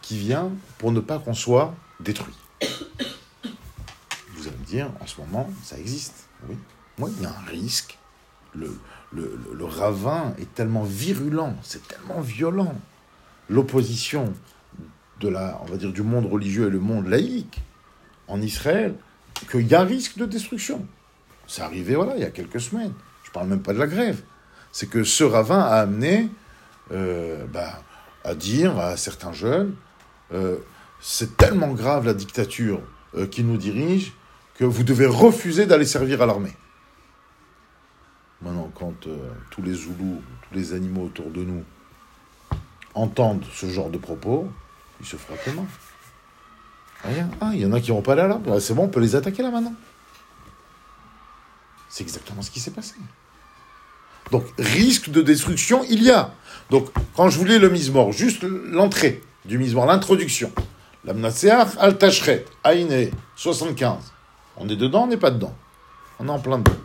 qui 0.00 0.16
vient 0.16 0.50
pour 0.78 0.92
ne 0.92 1.00
pas 1.00 1.18
qu'on 1.18 1.34
soit 1.34 1.74
détruit. 2.00 2.34
Vous 4.36 4.46
allez 4.48 4.56
me 4.56 4.64
dire, 4.64 4.90
en 5.00 5.06
ce 5.06 5.20
moment, 5.20 5.48
ça 5.62 5.78
existe. 5.78 6.28
Oui. 6.48 6.56
Moi, 6.98 7.10
il 7.16 7.22
y 7.22 7.26
a 7.26 7.30
un 7.30 7.50
risque. 7.50 7.98
Le, 8.54 8.78
le, 9.12 9.40
le 9.52 9.64
ravin 9.64 10.34
est 10.38 10.52
tellement 10.54 10.82
virulent, 10.82 11.54
c'est 11.62 11.86
tellement 11.88 12.20
violent. 12.20 12.74
L'opposition 13.48 14.32
de 15.20 15.28
la, 15.28 15.58
on 15.62 15.66
va 15.66 15.76
dire, 15.76 15.92
du 15.92 16.02
monde 16.02 16.26
religieux 16.26 16.66
et 16.66 16.70
le 16.70 16.80
monde 16.80 17.06
laïque 17.06 17.62
en 18.28 18.40
Israël 18.42 18.94
qu'il 19.50 19.66
y 19.66 19.74
a 19.74 19.80
un 19.80 19.84
risque 19.84 20.18
de 20.18 20.26
destruction. 20.26 20.86
C'est 21.46 21.62
arrivé, 21.62 21.94
voilà, 21.94 22.16
il 22.16 22.20
y 22.20 22.26
a 22.26 22.30
quelques 22.30 22.60
semaines. 22.60 22.92
Je 23.24 23.30
parle 23.30 23.48
même 23.48 23.62
pas 23.62 23.72
de 23.72 23.78
la 23.78 23.86
grève. 23.86 24.22
C'est 24.70 24.88
que 24.88 25.04
ce 25.04 25.24
ravin 25.24 25.60
a 25.60 25.76
amené 25.80 26.28
euh, 26.92 27.46
bah, 27.46 27.82
à 28.24 28.34
dire 28.34 28.78
à 28.78 28.96
certains 28.96 29.32
jeunes, 29.32 29.74
euh, 30.32 30.58
c'est 31.00 31.36
tellement 31.36 31.72
grave 31.72 32.06
la 32.06 32.14
dictature 32.14 32.80
euh, 33.14 33.26
qui 33.26 33.42
nous 33.42 33.56
dirige 33.56 34.12
que 34.56 34.64
vous 34.64 34.82
devez 34.82 35.06
refuser 35.06 35.66
d'aller 35.66 35.86
servir 35.86 36.22
à 36.22 36.26
l'armée. 36.26 36.54
Maintenant, 38.42 38.70
quand 38.74 38.94
tous 39.50 39.62
les 39.62 39.72
Zoulous, 39.72 40.20
tous 40.48 40.54
les 40.54 40.74
animaux 40.74 41.04
autour 41.04 41.30
de 41.30 41.44
nous 41.44 41.64
entendent 42.94 43.44
ce 43.52 43.66
genre 43.66 43.88
de 43.88 43.98
propos, 43.98 44.50
ils 45.00 45.06
se 45.06 45.16
frappent 45.16 45.46
les 45.46 45.52
mains. 45.52 45.66
Ah, 47.40 47.50
il 47.54 47.60
y 47.60 47.66
en 47.66 47.72
a 47.72 47.80
qui 47.80 47.90
vont 47.90 48.02
pas 48.02 48.12
aller 48.12 48.28
là. 48.28 48.38
Bah, 48.44 48.60
c'est 48.60 48.74
bon, 48.74 48.84
on 48.84 48.88
peut 48.88 49.00
les 49.00 49.16
attaquer 49.16 49.42
là 49.42 49.50
maintenant. 49.50 49.74
C'est 51.88 52.02
exactement 52.02 52.42
ce 52.42 52.50
qui 52.50 52.60
s'est 52.60 52.70
passé. 52.70 52.94
Donc, 54.30 54.44
risque 54.58 55.10
de 55.10 55.22
destruction, 55.22 55.84
il 55.88 56.02
y 56.02 56.10
a. 56.10 56.32
Donc, 56.70 56.88
quand 57.14 57.28
je 57.28 57.38
voulais 57.38 57.58
le 57.58 57.68
mise-mort, 57.68 58.12
juste 58.12 58.44
l'entrée 58.44 59.22
du 59.44 59.58
mise-mort, 59.58 59.86
l'introduction. 59.86 60.52
L'amnaseach 61.04 61.76
al 61.78 61.98
tachret, 61.98 62.44
Aïne, 62.62 63.10
75. 63.36 64.12
On 64.56 64.68
est 64.68 64.76
dedans, 64.76 65.02
on 65.02 65.06
n'est 65.08 65.16
pas 65.16 65.30
dedans. 65.30 65.54
On 66.18 66.28
est 66.28 66.30
en 66.30 66.38
plein 66.38 66.58
dedans. 66.58 66.78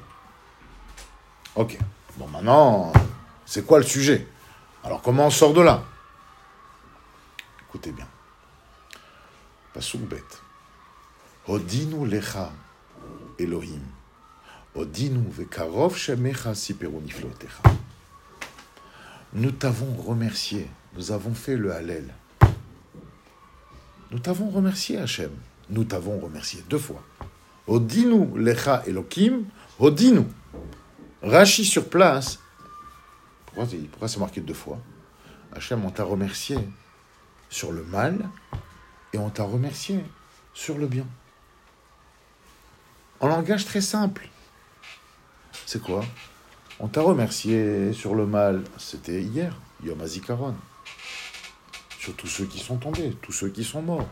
Ok. 1.56 1.78
Bon, 2.17 2.28
maintenant, 2.28 2.91
c'est 3.45 3.65
quoi 3.65 3.78
le 3.78 3.86
sujet? 3.86 4.28
Alors, 4.84 5.02
comment 5.02 5.28
on 5.28 5.30
sort 5.30 5.54
de 5.54 5.62
là? 5.62 5.84
Écoutez 7.69 7.91
bien. 7.91 8.08
Pasuk 9.73 10.02
bet. 10.02 10.23
Odinu 11.47 12.08
lecha 12.08 12.52
Elohim. 13.38 13.82
Odinu 14.66 14.66
vekarov 14.66 14.66
shemecha 14.66 14.66
siperu 14.66 14.66
niflotecha. 14.66 14.66
Nous 19.33 19.51
t'avons 19.51 19.93
remercié, 19.95 20.67
nous 20.95 21.11
avons 21.11 21.33
fait 21.33 21.57
le 21.57 21.73
Hallel. 21.73 22.13
Nous 24.11 24.19
t'avons 24.19 24.49
remercié, 24.49 24.99
Hachem. 24.99 25.31
Nous 25.71 25.83
t'avons 25.83 26.19
remercié 26.19 26.63
deux 26.69 26.77
fois. 26.77 27.03
Odinu 27.65 28.39
lecha 28.39 28.83
Elohim, 28.85 29.45
Odinu. 29.79 30.25
Rachi 31.23 31.65
sur 31.65 31.89
place. 31.89 32.39
Pourquoi, 33.47 33.65
pourquoi 33.89 34.07
c'est 34.07 34.19
marqué 34.19 34.41
deux 34.41 34.53
fois? 34.53 34.79
Hachem, 35.53 35.83
on 35.85 35.89
t'a 35.89 36.03
remercié 36.03 36.57
sur 37.49 37.71
le 37.71 37.83
mal 37.83 38.29
et 39.11 39.17
on 39.17 39.31
t'a 39.31 39.43
remercié 39.43 40.03
sur 40.53 40.77
le 40.77 40.85
bien. 40.85 41.07
En 43.19 43.27
langage 43.27 43.65
très 43.65 43.81
simple. 43.81 44.29
C'est 45.67 45.82
quoi? 45.82 46.01
On 46.80 46.88
t'a 46.88 47.01
remercié 47.01 47.91
sur 47.91 48.15
le 48.15 48.25
mal, 48.25 48.63
c'était 48.77 49.21
hier, 49.21 49.53
Yom 49.84 49.99
HaZikaron. 49.99 50.56
Sur 51.99 52.15
tous 52.15 52.27
ceux 52.27 52.45
qui 52.45 52.60
sont 52.60 52.77
tombés, 52.77 53.17
tous 53.21 53.34
ceux 53.34 53.49
qui 53.49 53.65
sont 53.65 53.82
morts. 53.82 54.08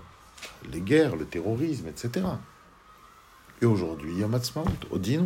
Les 0.70 0.82
guerres, 0.82 1.16
le 1.16 1.26
terrorisme, 1.26 1.88
etc. 1.88 2.26
Et 3.62 3.66
aujourd'hui, 3.66 4.16
Yom 4.18 4.36
HaTzmaut, 4.36 4.66
les 4.92 5.20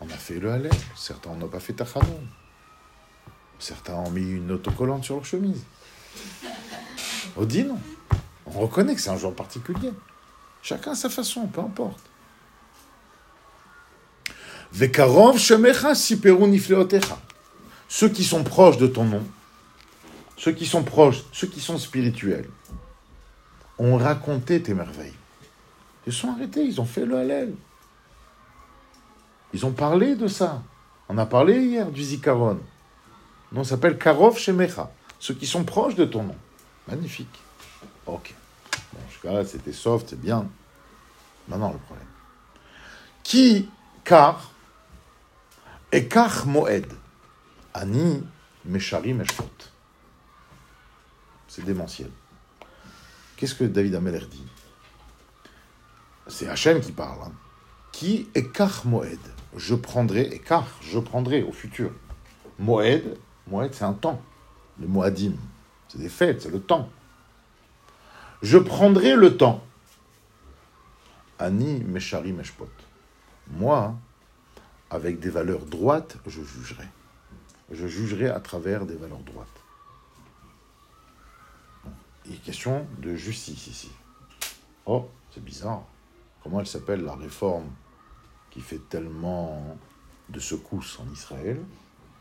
On 0.00 0.10
a 0.10 0.16
fait 0.16 0.40
le 0.40 0.50
Halel, 0.50 0.72
certains 0.96 1.32
n'ont 1.36 1.46
pas 1.46 1.60
fait 1.60 1.74
Tachanon. 1.74 2.20
Certains 3.60 3.94
ont 3.94 4.10
mis 4.10 4.32
une 4.32 4.50
autocollante 4.50 5.04
sur 5.04 5.14
leur 5.14 5.24
chemise. 5.24 5.62
Odinu. 7.36 7.70
On 8.46 8.50
reconnaît 8.50 8.96
que 8.96 9.00
c'est 9.00 9.10
un 9.10 9.16
jour 9.16 9.32
particulier. 9.32 9.92
Chacun 10.60 10.90
à 10.90 10.96
sa 10.96 11.08
façon, 11.08 11.46
peu 11.46 11.60
importe. 11.60 12.09
Ceux 14.72 14.86
qui 18.08 18.24
sont 18.24 18.44
proches 18.44 18.78
de 18.78 18.86
ton 18.86 19.04
nom, 19.04 19.22
ceux 20.36 20.52
qui 20.52 20.66
sont 20.66 20.82
proches, 20.82 21.22
ceux 21.32 21.48
qui 21.48 21.60
sont 21.60 21.78
spirituels, 21.78 22.48
ont 23.78 23.96
raconté 23.96 24.62
tes 24.62 24.74
merveilles. 24.74 25.14
Ils 26.06 26.12
sont 26.12 26.30
arrêtés, 26.30 26.62
ils 26.62 26.80
ont 26.80 26.84
fait 26.84 27.04
le 27.04 27.16
halal. 27.16 27.52
Ils 29.52 29.66
ont 29.66 29.72
parlé 29.72 30.14
de 30.14 30.28
ça. 30.28 30.62
On 31.08 31.18
a 31.18 31.26
parlé 31.26 31.60
hier 31.60 31.90
du 31.90 32.02
zikaron. 32.02 32.60
On 33.54 33.64
s'appelle 33.64 33.98
Karov 33.98 34.38
Shemecha. 34.38 34.90
Ceux 35.18 35.34
qui 35.34 35.46
sont 35.46 35.64
proches 35.64 35.96
de 35.96 36.04
ton 36.04 36.22
nom. 36.22 36.36
Magnifique. 36.86 37.40
Ok. 38.06 38.34
Bon, 38.92 39.00
jusqu'à 39.10 39.44
c'était 39.44 39.72
soft, 39.72 40.10
c'est 40.10 40.20
bien. 40.20 40.46
Maintenant, 41.48 41.72
le 41.72 41.78
problème. 41.78 42.06
Qui, 43.22 43.68
car, 44.04 44.49
car 45.90 46.46
moed, 46.46 46.86
ani 47.74 48.22
meshari 48.64 49.12
meshfot. 49.12 49.50
C'est 51.48 51.64
démentiel. 51.64 52.10
Qu'est-ce 53.36 53.54
que 53.54 53.64
David 53.64 53.94
Ameller 53.96 54.24
dit? 54.30 54.46
C'est 56.28 56.48
Hachem 56.48 56.80
qui 56.80 56.92
parle. 56.92 57.22
Hein. 57.24 57.32
Qui 57.90 58.28
est 58.34 58.52
car 58.52 58.86
moed 58.86 59.18
Je 59.56 59.74
prendrai, 59.74 60.40
car, 60.46 60.66
je 60.80 60.98
prendrai 61.00 61.42
au 61.42 61.52
futur. 61.52 61.90
Moed, 62.58 63.18
moed 63.48 63.74
c'est 63.74 63.84
un 63.84 63.94
temps. 63.94 64.22
Le 64.78 64.86
moadim, 64.86 65.34
c'est 65.88 65.98
des 65.98 66.08
fêtes, 66.08 66.42
c'est 66.42 66.50
le 66.50 66.60
temps. 66.60 66.88
Je 68.42 68.58
prendrai 68.58 69.16
le 69.16 69.36
temps. 69.36 69.62
Ani 71.38 71.82
meshari 71.84 72.32
meshpot. 72.32 72.70
Moi, 73.50 73.94
avec 74.90 75.20
des 75.20 75.30
valeurs 75.30 75.64
droites, 75.64 76.18
je 76.26 76.42
jugerai. 76.42 76.86
Je 77.70 77.86
jugerai 77.86 78.28
à 78.28 78.40
travers 78.40 78.84
des 78.84 78.96
valeurs 78.96 79.20
droites. 79.20 79.46
Il 82.26 82.34
est 82.34 82.42
question 82.42 82.86
de 82.98 83.14
justice 83.14 83.68
ici. 83.68 83.90
Oh, 84.86 85.08
c'est 85.32 85.42
bizarre. 85.42 85.84
Comment 86.42 86.60
elle 86.60 86.66
s'appelle 86.66 87.04
la 87.04 87.14
réforme 87.14 87.70
qui 88.50 88.60
fait 88.60 88.80
tellement 88.88 89.78
de 90.28 90.40
secousses 90.40 90.98
en 90.98 91.10
Israël? 91.12 91.60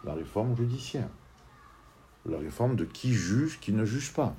La 0.03 0.13
réforme 0.13 0.55
judiciaire. 0.55 1.09
La 2.25 2.37
réforme 2.37 2.75
de 2.75 2.85
qui 2.85 3.13
juge, 3.13 3.59
qui 3.59 3.71
ne 3.71 3.85
juge 3.85 4.13
pas. 4.13 4.35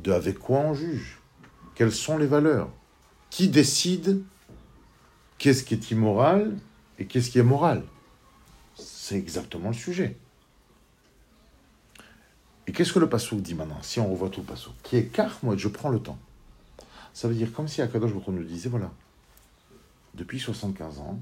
De 0.00 0.12
avec 0.12 0.38
quoi 0.38 0.58
on 0.58 0.74
juge? 0.74 1.18
Quelles 1.74 1.92
sont 1.92 2.18
les 2.18 2.26
valeurs? 2.26 2.70
Qui 3.30 3.48
décide 3.48 4.22
qu'est-ce 5.38 5.62
qui 5.62 5.74
est 5.74 5.90
immoral 5.90 6.56
et 6.98 7.06
qu'est-ce 7.06 7.30
qui 7.30 7.38
est 7.38 7.44
moral? 7.44 7.84
C'est 8.74 9.16
exactement 9.16 9.68
le 9.68 9.74
sujet. 9.74 10.16
Et 12.66 12.72
qu'est-ce 12.72 12.92
que 12.92 12.98
le 12.98 13.08
Passouk 13.08 13.40
dit 13.40 13.54
maintenant? 13.54 13.80
Si 13.82 13.98
on 13.98 14.10
revoit 14.10 14.28
tout 14.28 14.40
le 14.40 14.46
Passouk, 14.46 14.74
qui 14.82 14.96
est 14.96 15.06
car 15.06 15.38
moi, 15.42 15.56
je 15.56 15.68
prends 15.68 15.88
le 15.88 16.00
temps. 16.00 16.18
Ça 17.14 17.28
veut 17.28 17.34
dire 17.34 17.52
comme 17.52 17.66
si 17.66 17.80
Akadosh 17.80 18.12
nous 18.12 18.44
disait 18.44 18.68
voilà, 18.68 18.92
depuis 20.14 20.38
75 20.38 20.98
ans, 20.98 21.18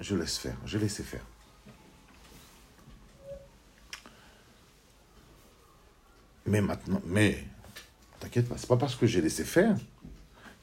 je 0.00 0.16
laisse 0.16 0.38
faire, 0.38 0.56
je 0.64 0.78
laissé 0.78 1.02
faire. 1.02 1.24
Mais 6.46 6.60
maintenant, 6.60 7.02
mais 7.04 7.44
t'inquiète 8.18 8.48
pas, 8.48 8.56
c'est 8.56 8.66
pas 8.66 8.76
parce 8.76 8.96
que 8.96 9.06
j'ai 9.06 9.20
laissé 9.20 9.44
faire 9.44 9.76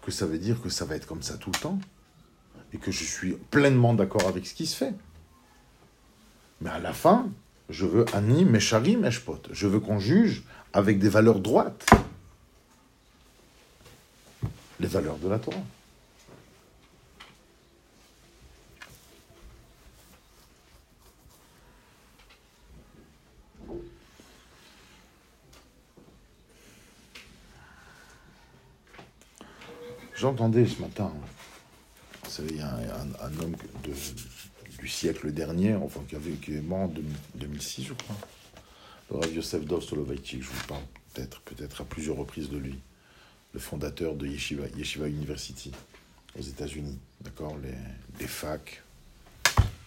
que 0.02 0.12
ça 0.12 0.26
veut 0.26 0.40
dire 0.40 0.62
que 0.62 0.70
ça 0.70 0.86
va 0.86 0.96
être 0.96 1.06
comme 1.06 1.22
ça 1.22 1.38
tout 1.38 1.52
le 1.52 1.60
temps 1.60 1.80
et 2.74 2.78
que 2.78 2.92
je 2.92 3.04
suis 3.04 3.34
pleinement 3.52 3.94
d'accord 3.94 4.28
avec 4.28 4.46
ce 4.46 4.54
qui 4.54 4.66
se 4.66 4.76
fait. 4.76 4.94
Mais 6.62 6.70
à 6.70 6.80
la 6.80 6.94
fin, 6.94 7.30
je 7.70 7.86
veux 7.86 8.06
Ani, 8.14 8.46
Meshari, 8.46 8.98
Meshpot. 8.98 9.42
Je 9.52 9.68
veux 9.68 9.80
qu'on 9.80 10.00
juge 10.00 10.44
avec 10.74 11.00
des 11.00 11.10
valeurs 11.10 11.40
droites. 11.40 11.86
Les 14.80 14.88
valeurs 14.88 15.18
de 15.18 15.28
la 15.28 15.40
Torah. 15.40 15.58
J'entendais 30.16 30.66
ce 30.66 30.82
matin 30.82 31.12
il 32.40 32.58
y 32.58 32.62
a 32.62 32.76
un, 33.22 33.40
homme 33.40 33.56
du 34.80 34.88
siècle 34.88 35.32
dernier, 35.32 35.76
enfin 35.76 36.02
qui, 36.08 36.16
avait, 36.16 36.32
qui 36.34 36.56
est 36.56 36.62
mort 36.62 36.80
en 36.80 36.94
2006, 37.36 37.86
je 37.86 37.94
crois. 37.94 38.16
Le 39.10 39.18
Rav 39.18 39.34
Yosef 39.34 39.66
Dov 39.66 39.84
Soloveitchik, 39.84 40.44
je 40.44 40.50
vous 40.50 40.68
parle 40.68 40.84
peut-être 41.14 41.42
peut-être 41.42 41.82
à 41.82 41.86
plusieurs 41.86 42.18
reprises 42.18 42.50
de 42.50 42.58
lui, 42.58 42.80
le 43.54 43.60
fondateur 43.60 44.16
de 44.16 44.28
Yeshiva, 44.28 45.08
University 45.08 45.72
aux 46.38 46.42
États-Unis, 46.42 47.00
d'accord 47.22 47.58
les, 47.58 48.28
facs 48.28 48.84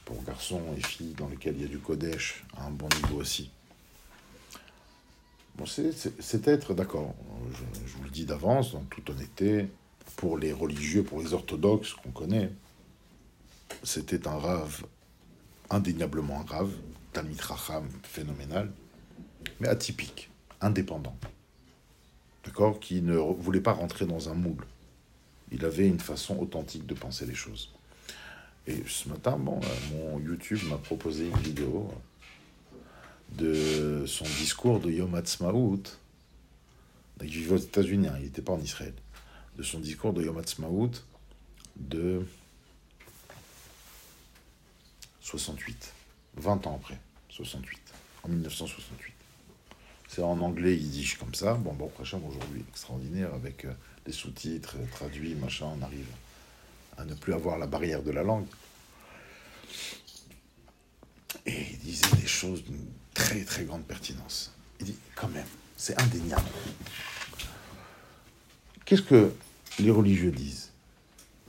pour 0.05 0.23
garçons 0.25 0.63
et 0.77 0.81
filles 0.81 1.15
dans 1.17 1.29
lesquels 1.29 1.55
il 1.57 1.63
y 1.63 1.65
a 1.67 1.69
du 1.69 1.79
Kodesh 1.79 2.43
à 2.57 2.67
un 2.67 2.71
bon 2.71 2.89
niveau 3.03 3.21
aussi. 3.21 3.51
Bon, 5.57 5.67
c'est 5.67 6.49
être, 6.49 6.75
d'accord, 6.75 7.15
je, 7.53 7.87
je, 7.87 7.97
vous 7.97 8.05
le 8.05 8.11
dis 8.11 8.25
d'avance, 8.25 8.73
dans 8.73 8.85
toute 8.85 9.11
honnêteté, 9.11 9.69
pour 10.17 10.39
les 10.39 10.53
religieux, 10.53 11.03
pour 11.03 11.21
les 11.21 11.33
orthodoxes 11.33 11.95
qu'on 11.95 12.11
connaît, 12.11 12.51
c'était 13.83 14.27
un 14.27 14.37
rave 14.37 14.85
indéniablement 15.71 16.45
Talmid 17.13 17.41
Racham 17.41 17.89
phénoménal, 18.03 18.71
mais 19.61 19.69
atypique, 19.69 20.31
indépendant. 20.61 21.17
D'accord? 22.45 22.81
Qui 22.81 23.03
ne 23.03 23.17
voulait 23.17 23.61
pas 23.61 23.73
rentrer 23.73 24.07
dans 24.07 24.29
un 24.29 24.35
moule. 24.35 24.65
Il 25.53 25.65
avait 25.65 25.89
une 25.89 26.01
façon 26.01 26.39
authentique 26.39 26.87
de 26.87 26.95
penser 26.95 27.27
les 27.27 27.35
choses. 27.35 27.73
Et 28.67 28.83
ce 28.87 29.09
matin, 29.09 29.37
bon, 29.39 29.61
euh, 29.63 29.67
mon 29.93 30.21
YouTube 30.21 30.61
m'a 30.69 30.77
proposé 30.77 31.29
une 31.29 31.39
vidéo 31.39 31.91
de 33.33 34.05
son 34.07 34.25
discours 34.25 34.81
de 34.81 34.91
Yom 34.91 35.15
Ha'atzmaut. 35.15 35.83
Il 37.23 37.29
vivait 37.29 37.55
aux 37.55 37.59
États-Unis, 37.59 38.09
hein, 38.09 38.15
il 38.19 38.25
n'était 38.25 38.43
pas 38.43 38.53
en 38.53 38.61
Israël. 38.61 38.95
De 39.61 39.65
son 39.67 39.79
discours 39.79 40.15
de 40.15 40.23
Yom 40.23 40.41
de 41.77 42.27
68, 45.21 45.93
20 46.39 46.67
ans 46.67 46.77
après, 46.81 46.99
68, 47.29 47.79
en 48.23 48.29
1968. 48.31 49.13
C'est 50.09 50.23
en 50.23 50.41
anglais 50.41 50.75
yiddish 50.75 51.19
comme 51.19 51.35
ça. 51.35 51.53
Bon, 51.53 51.75
bon, 51.75 51.89
prochain 51.89 52.19
aujourd'hui, 52.27 52.65
extraordinaire, 52.71 53.35
avec 53.35 53.67
euh, 53.67 53.75
les 54.07 54.13
sous-titres 54.13 54.77
euh, 54.79 54.87
traduits, 54.93 55.35
machin, 55.35 55.67
on 55.79 55.83
arrive 55.83 56.09
à 56.97 57.05
ne 57.05 57.13
plus 57.13 57.35
avoir 57.35 57.59
la 57.59 57.67
barrière 57.67 58.03
de 58.03 58.13
la 58.13 58.23
langue. 58.23 58.47
Et 61.45 61.67
il 61.73 61.79
disait 61.81 62.17
des 62.17 62.27
choses 62.27 62.65
d'une 62.65 62.87
très 63.13 63.45
très 63.45 63.67
grande 63.67 63.85
pertinence. 63.85 64.55
Il 64.81 64.87
dit, 64.87 64.97
quand 65.15 65.29
même, 65.29 65.45
c'est 65.77 66.01
indéniable. 66.01 66.49
Qu'est-ce 68.87 69.03
que 69.03 69.31
les 69.79 69.91
religieux 69.91 70.31
disent 70.31 70.71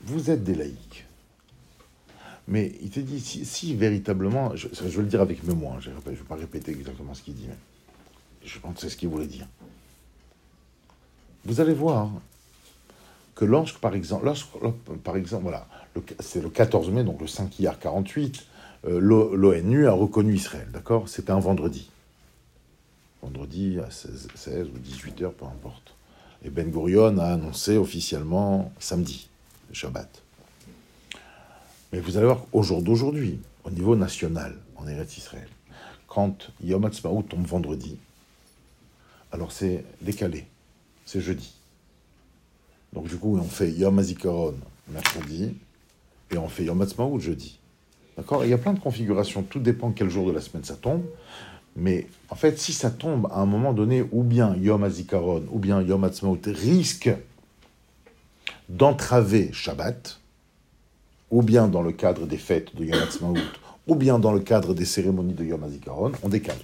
Vous 0.04 0.30
êtes 0.30 0.44
des 0.44 0.56
laïcs. 0.56 1.06
Mais 2.48 2.74
il 2.82 2.90
te 2.90 3.00
dit, 3.00 3.20
si, 3.20 3.76
véritablement, 3.76 4.56
je, 4.56 4.68
je, 4.74 4.84
vais 4.84 5.04
le 5.04 5.08
dire 5.08 5.22
avec 5.22 5.40
hein, 5.40 5.78
je 5.80 5.90
ne 5.90 5.96
vais 5.96 6.16
pas 6.28 6.36
répéter 6.36 6.72
exactement 6.72 7.14
ce 7.14 7.22
qu'il 7.22 7.36
dit, 7.36 7.46
mais 7.48 7.56
je 8.44 8.60
pense 8.60 8.76
que 8.76 8.82
c'est 8.82 8.90
ce 8.90 8.98
qu'il 8.98 9.10
voulait 9.10 9.28
dire. 9.28 9.48
Vous 11.46 11.62
allez 11.62 11.74
voir 11.74 12.10
que 13.36 13.46
lorsque, 13.46 13.78
par 13.78 13.96
exemple, 13.96 14.30
par 15.04 15.18
exemple, 15.18 15.44
voilà, 15.44 15.68
c'est 16.20 16.42
le 16.42 16.50
14 16.50 16.90
mai, 16.92 17.04
donc 17.04 17.22
le 17.22 17.28
5 17.28 17.58
hier 17.60 17.80
48, 17.80 18.46
euh, 18.86 19.00
l'ONU 19.00 19.88
a 19.88 19.92
reconnu 19.92 20.36
Israël, 20.36 20.68
d'accord? 20.72 21.08
C'était 21.08 21.32
un 21.32 21.40
vendredi. 21.40 21.90
Vendredi 23.22 23.80
à 23.80 23.90
16, 23.90 24.28
16 24.36 24.68
ou 24.68 24.80
18 24.80 25.22
heures, 25.22 25.34
peu 25.34 25.46
importe. 25.46 25.94
Et 26.44 26.50
Ben 26.50 26.70
Gurion 26.72 27.18
a 27.20 27.26
annoncé 27.26 27.78
officiellement 27.78 28.72
samedi, 28.80 29.30
le 29.70 29.76
Shabbat. 29.76 30.10
Mais 31.94 32.00
vous 32.00 32.18
allez 32.18 32.26
voir, 32.26 32.46
au 32.52 32.64
jour 32.64 32.82
d'aujourd'hui, 32.82 33.40
au 33.64 33.70
niveau 33.70 33.96
national, 33.96 34.58
en 34.76 34.88
Eretz 34.88 35.18
Israël, 35.18 35.48
quand 36.08 36.52
Yom 36.64 36.84
Ha'atzmaut 36.86 37.22
tombe 37.22 37.46
vendredi, 37.46 37.98
alors 39.32 39.52
c'est 39.52 39.86
décalé, 40.02 40.46
c'est 41.06 41.22
jeudi. 41.22 41.54
Donc 42.92 43.08
du 43.08 43.18
coup, 43.18 43.38
on 43.38 43.44
fait 43.44 43.72
Yom 43.72 44.00
HaZikaron 44.00 44.56
mercredi, 44.88 45.56
et 46.32 46.38
on 46.38 46.50
fait 46.50 46.64
Yom 46.64 46.82
Ha'atzmaut 46.82 47.20
jeudi. 47.20 47.60
D'accord? 48.18 48.44
Il 48.44 48.50
y 48.50 48.54
a 48.54 48.58
plein 48.58 48.74
de 48.74 48.80
configurations, 48.80 49.44
tout 49.44 49.60
dépend 49.60 49.92
quel 49.92 50.10
jour 50.10 50.28
de 50.28 50.32
la 50.32 50.42
semaine 50.42 50.64
ça 50.64 50.76
tombe. 50.76 51.04
Mais 51.76 52.08
en 52.30 52.36
fait, 52.36 52.60
si 52.60 52.74
ça 52.74 52.92
tombe 52.92 53.28
à 53.32 53.40
un 53.40 53.46
moment 53.46 53.74
donné, 53.74 54.04
ou 54.12 54.24
bien 54.24 54.56
Yom 54.56 54.84
HaZikaron, 54.84 55.46
ou 55.52 55.60
bien 55.60 55.82
Yom 55.82 56.04
Ha'atzmaut 56.04 56.40
risque 56.46 57.10
d'entraver 58.68 59.52
Shabbat, 59.54 60.20
ou 61.30 61.42
bien 61.42 61.68
dans 61.68 61.82
le 61.82 61.94
cadre 61.94 62.26
des 62.26 62.38
fêtes 62.38 62.76
de 62.76 62.84
Yom 62.86 63.00
Ha'atzmaut, 63.00 63.38
ou 63.88 63.96
bien 63.96 64.20
dans 64.20 64.34
le 64.34 64.42
cadre 64.42 64.74
des 64.74 64.86
cérémonies 64.86 65.34
de 65.34 65.46
Yom 65.46 65.64
HaZikaron, 65.64 66.12
on 66.24 66.30
décale. 66.30 66.60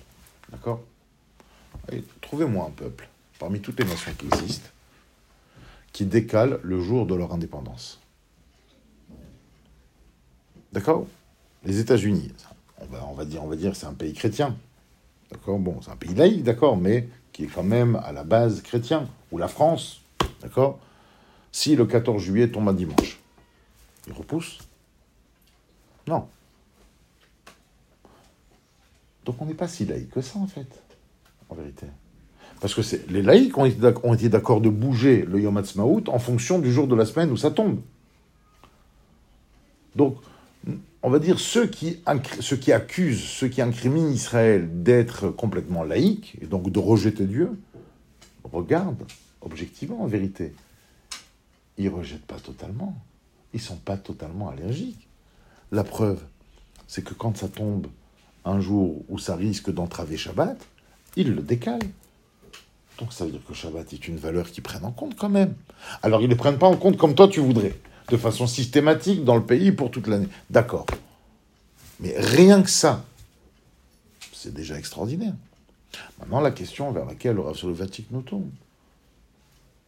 D'accord? 0.52 0.82
Trouvez-moi 2.22 2.66
un 2.66 2.72
peuple, 2.72 3.08
parmi 3.40 3.62
toutes 3.62 3.80
les 3.80 3.86
nations 3.86 4.12
qui 4.18 4.26
existent, 4.26 4.70
qui 5.94 6.06
décale 6.06 6.60
le 6.64 6.82
jour 6.82 7.06
de 7.06 7.16
leur 7.16 7.34
indépendance. 7.34 8.02
D'accord? 10.74 11.08
Les 11.64 11.80
États-Unis, 11.80 12.32
on 12.80 12.86
va, 12.86 13.06
on 13.10 13.14
va 13.14 13.26
dire, 13.26 13.44
on 13.44 13.48
va 13.48 13.56
dire, 13.56 13.76
c'est 13.76 13.86
un 13.86 13.94
pays 13.94 14.14
chrétien. 14.14 14.56
D'accord 15.32 15.60
Bon, 15.60 15.80
c'est 15.82 15.92
un 15.92 15.96
pays 15.96 16.14
laïque, 16.14 16.44
d'accord, 16.44 16.78
mais 16.78 17.08
qui 17.34 17.44
est 17.44 17.48
quand 17.48 17.64
même 17.64 17.96
à 17.98 18.12
la 18.12 18.24
base 18.24 18.62
chrétien. 18.62 19.08
Ou 19.32 19.38
la 19.38 19.48
France, 19.48 20.02
d'accord 20.42 20.80
Si 21.52 21.76
le 21.76 21.86
14 21.86 22.22
juillet 22.22 22.50
tombe 22.50 22.70
un 22.70 22.74
dimanche, 22.74 23.20
il 24.08 24.14
repousse 24.14 24.60
Non. 26.08 26.28
Donc 29.26 29.42
on 29.42 29.46
n'est 29.46 29.54
pas 29.54 29.68
si 29.68 29.86
laïque 29.86 30.12
que 30.12 30.22
ça, 30.22 30.40
en 30.40 30.48
fait, 30.48 30.82
en 31.50 31.56
vérité. 31.56 31.88
Parce 32.62 32.74
que 32.74 32.82
les 33.12 33.22
laïcs 33.22 33.58
ont 33.58 33.66
été 33.66 34.30
d'accord 34.30 34.62
de 34.62 34.70
bouger 34.70 35.24
le 35.28 35.42
Yom 35.42 35.62
en 36.08 36.20
fonction 36.20 36.60
du 36.60 36.72
jour 36.72 36.88
de 36.88 36.96
la 36.96 37.06
semaine 37.06 37.32
où 37.32 37.38
ça 37.38 37.52
tombe. 37.52 37.82
Donc, 39.96 40.18
on 41.04 41.10
va 41.10 41.20
dire, 41.20 41.40
ceux 41.40 41.68
qui, 41.68 42.02
accusent, 42.72 43.24
ceux 43.24 43.48
qui 43.48 43.62
incriminent 43.62 44.10
Israël 44.10 44.84
d'être 44.84 45.30
complètement 45.30 45.84
laïque, 45.84 46.38
et 46.42 46.46
donc 46.46 46.72
de 46.72 46.80
rejeter 46.80 47.26
Dieu, 47.26 47.52
regardent 48.44 49.06
objectivement, 49.42 50.02
en 50.02 50.08
vérité. 50.08 50.54
Ils 51.78 51.86
ne 51.86 51.92
rejettent 51.92 52.26
pas 52.26 52.40
totalement. 52.40 52.96
Ils 53.54 53.58
ne 53.58 53.66
sont 53.66 53.78
pas 53.78 53.98
totalement 53.98 54.50
allergiques. 54.50 55.08
La 55.72 55.84
preuve, 55.84 56.22
c'est 56.88 57.04
que 57.04 57.14
quand 57.14 57.38
ça 57.38 57.48
tombe 57.48 57.88
un 58.46 58.60
jour 58.60 59.04
où 59.10 59.20
ça 59.20 59.36
risque 59.36 59.72
d'entraver 59.72 60.18
Shabbat, 60.18 60.58
ils 61.16 61.34
le 61.34 61.42
décalent. 61.42 61.80
Donc 63.00 63.14
ça 63.14 63.26
veut 63.26 63.32
dire 63.32 63.46
que 63.48 63.54
Shabbat 63.54 63.94
est 63.94 64.08
une 64.08 64.18
valeur 64.18 64.50
qu'ils 64.50 64.64
prennent 64.64 64.86
en 64.86 64.92
compte 64.92 65.16
quand 65.16 65.30
même. 65.30 65.54
Alors 66.02 66.22
ils 66.22 66.26
ne 66.26 66.32
les 66.32 66.36
prennent 66.36 66.58
pas 66.58 66.68
en 66.68 66.78
compte 66.78 66.98
comme 66.98 67.14
toi 67.14 67.28
tu 67.28 67.40
voudrais 67.40 67.76
de 68.10 68.18
façon 68.18 68.48
systématique 68.48 69.24
dans 69.24 69.36
le 69.36 69.44
pays 69.44 69.72
pour 69.72 69.92
toute 69.92 70.08
l'année. 70.08 70.30
D'accord. 70.50 70.86
Mais 72.00 72.14
rien 72.18 72.62
que 72.62 72.70
ça, 72.70 73.06
c'est 74.32 74.54
déjà 74.54 74.78
extraordinaire. 74.78 75.34
Maintenant, 76.20 76.40
la 76.40 76.52
question 76.52 76.92
vers 76.92 77.06
laquelle 77.06 77.36
le 77.36 77.42
Rav 77.42 77.58
nous 78.12 78.22
tombe. 78.22 78.50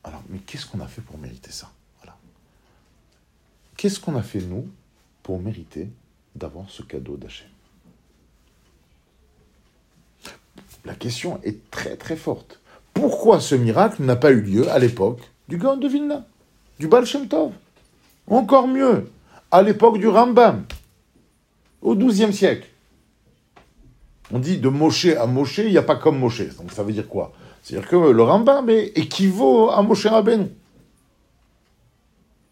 Alors, 0.04 0.24
mais 0.30 0.40
qu'est-ce 0.40 0.66
qu'on 0.66 0.80
a 0.80 0.88
fait 0.88 1.02
pour 1.02 1.18
mériter 1.18 1.52
ça? 1.52 1.72
Qu'est-ce 3.80 4.02
qu'on 4.02 4.18
a 4.18 4.22
fait, 4.22 4.42
nous, 4.42 4.68
pour 5.24 5.40
mériter 5.40 5.88
d'avoir 6.36 6.70
ce 6.70 6.82
cadeau 6.82 7.16
d'Hachem? 7.16 7.48
La 10.84 10.96
question 10.96 11.40
est 11.44 11.72
très 11.72 11.96
très 11.96 12.18
forte. 12.18 12.60
Pourquoi 12.94 13.40
ce 13.40 13.56
miracle 13.56 14.04
n'a 14.04 14.18
pas 14.18 14.32
eu 14.32 14.42
lieu 14.42 14.70
à 14.70 14.80
l'époque 14.80 15.22
du 15.48 15.58
Gaon 15.58 15.78
de 15.78 15.88
Vilna, 15.88 16.26
du 16.78 16.90
Baal 16.90 17.06
encore 18.30 18.68
mieux, 18.68 19.10
à 19.52 19.62
l'époque 19.62 19.98
du 19.98 20.08
Rambam, 20.08 20.64
au 21.82 21.96
XIIe 21.96 22.34
siècle. 22.34 22.68
On 24.32 24.40
dit 24.40 24.58
de 24.58 24.70
Moshe 24.70 25.08
à 25.08 25.26
Moshe, 25.26 25.60
il 25.60 25.72
n'y 25.72 25.78
a 25.78 25.84
pas 25.84 25.96
comme 25.96 26.20
Moshe. 26.20 26.56
Donc 26.58 26.72
ça 26.72 26.84
veut 26.84 26.94
dire 26.94 27.08
quoi? 27.08 27.34
C'est-à-dire 27.64 27.90
que 27.90 27.96
le 27.96 28.24
Rambam 28.24 28.70
équivaut 28.70 29.70
à 29.72 29.82
Moshe 29.82 30.06
Rabbeinu. 30.06 30.48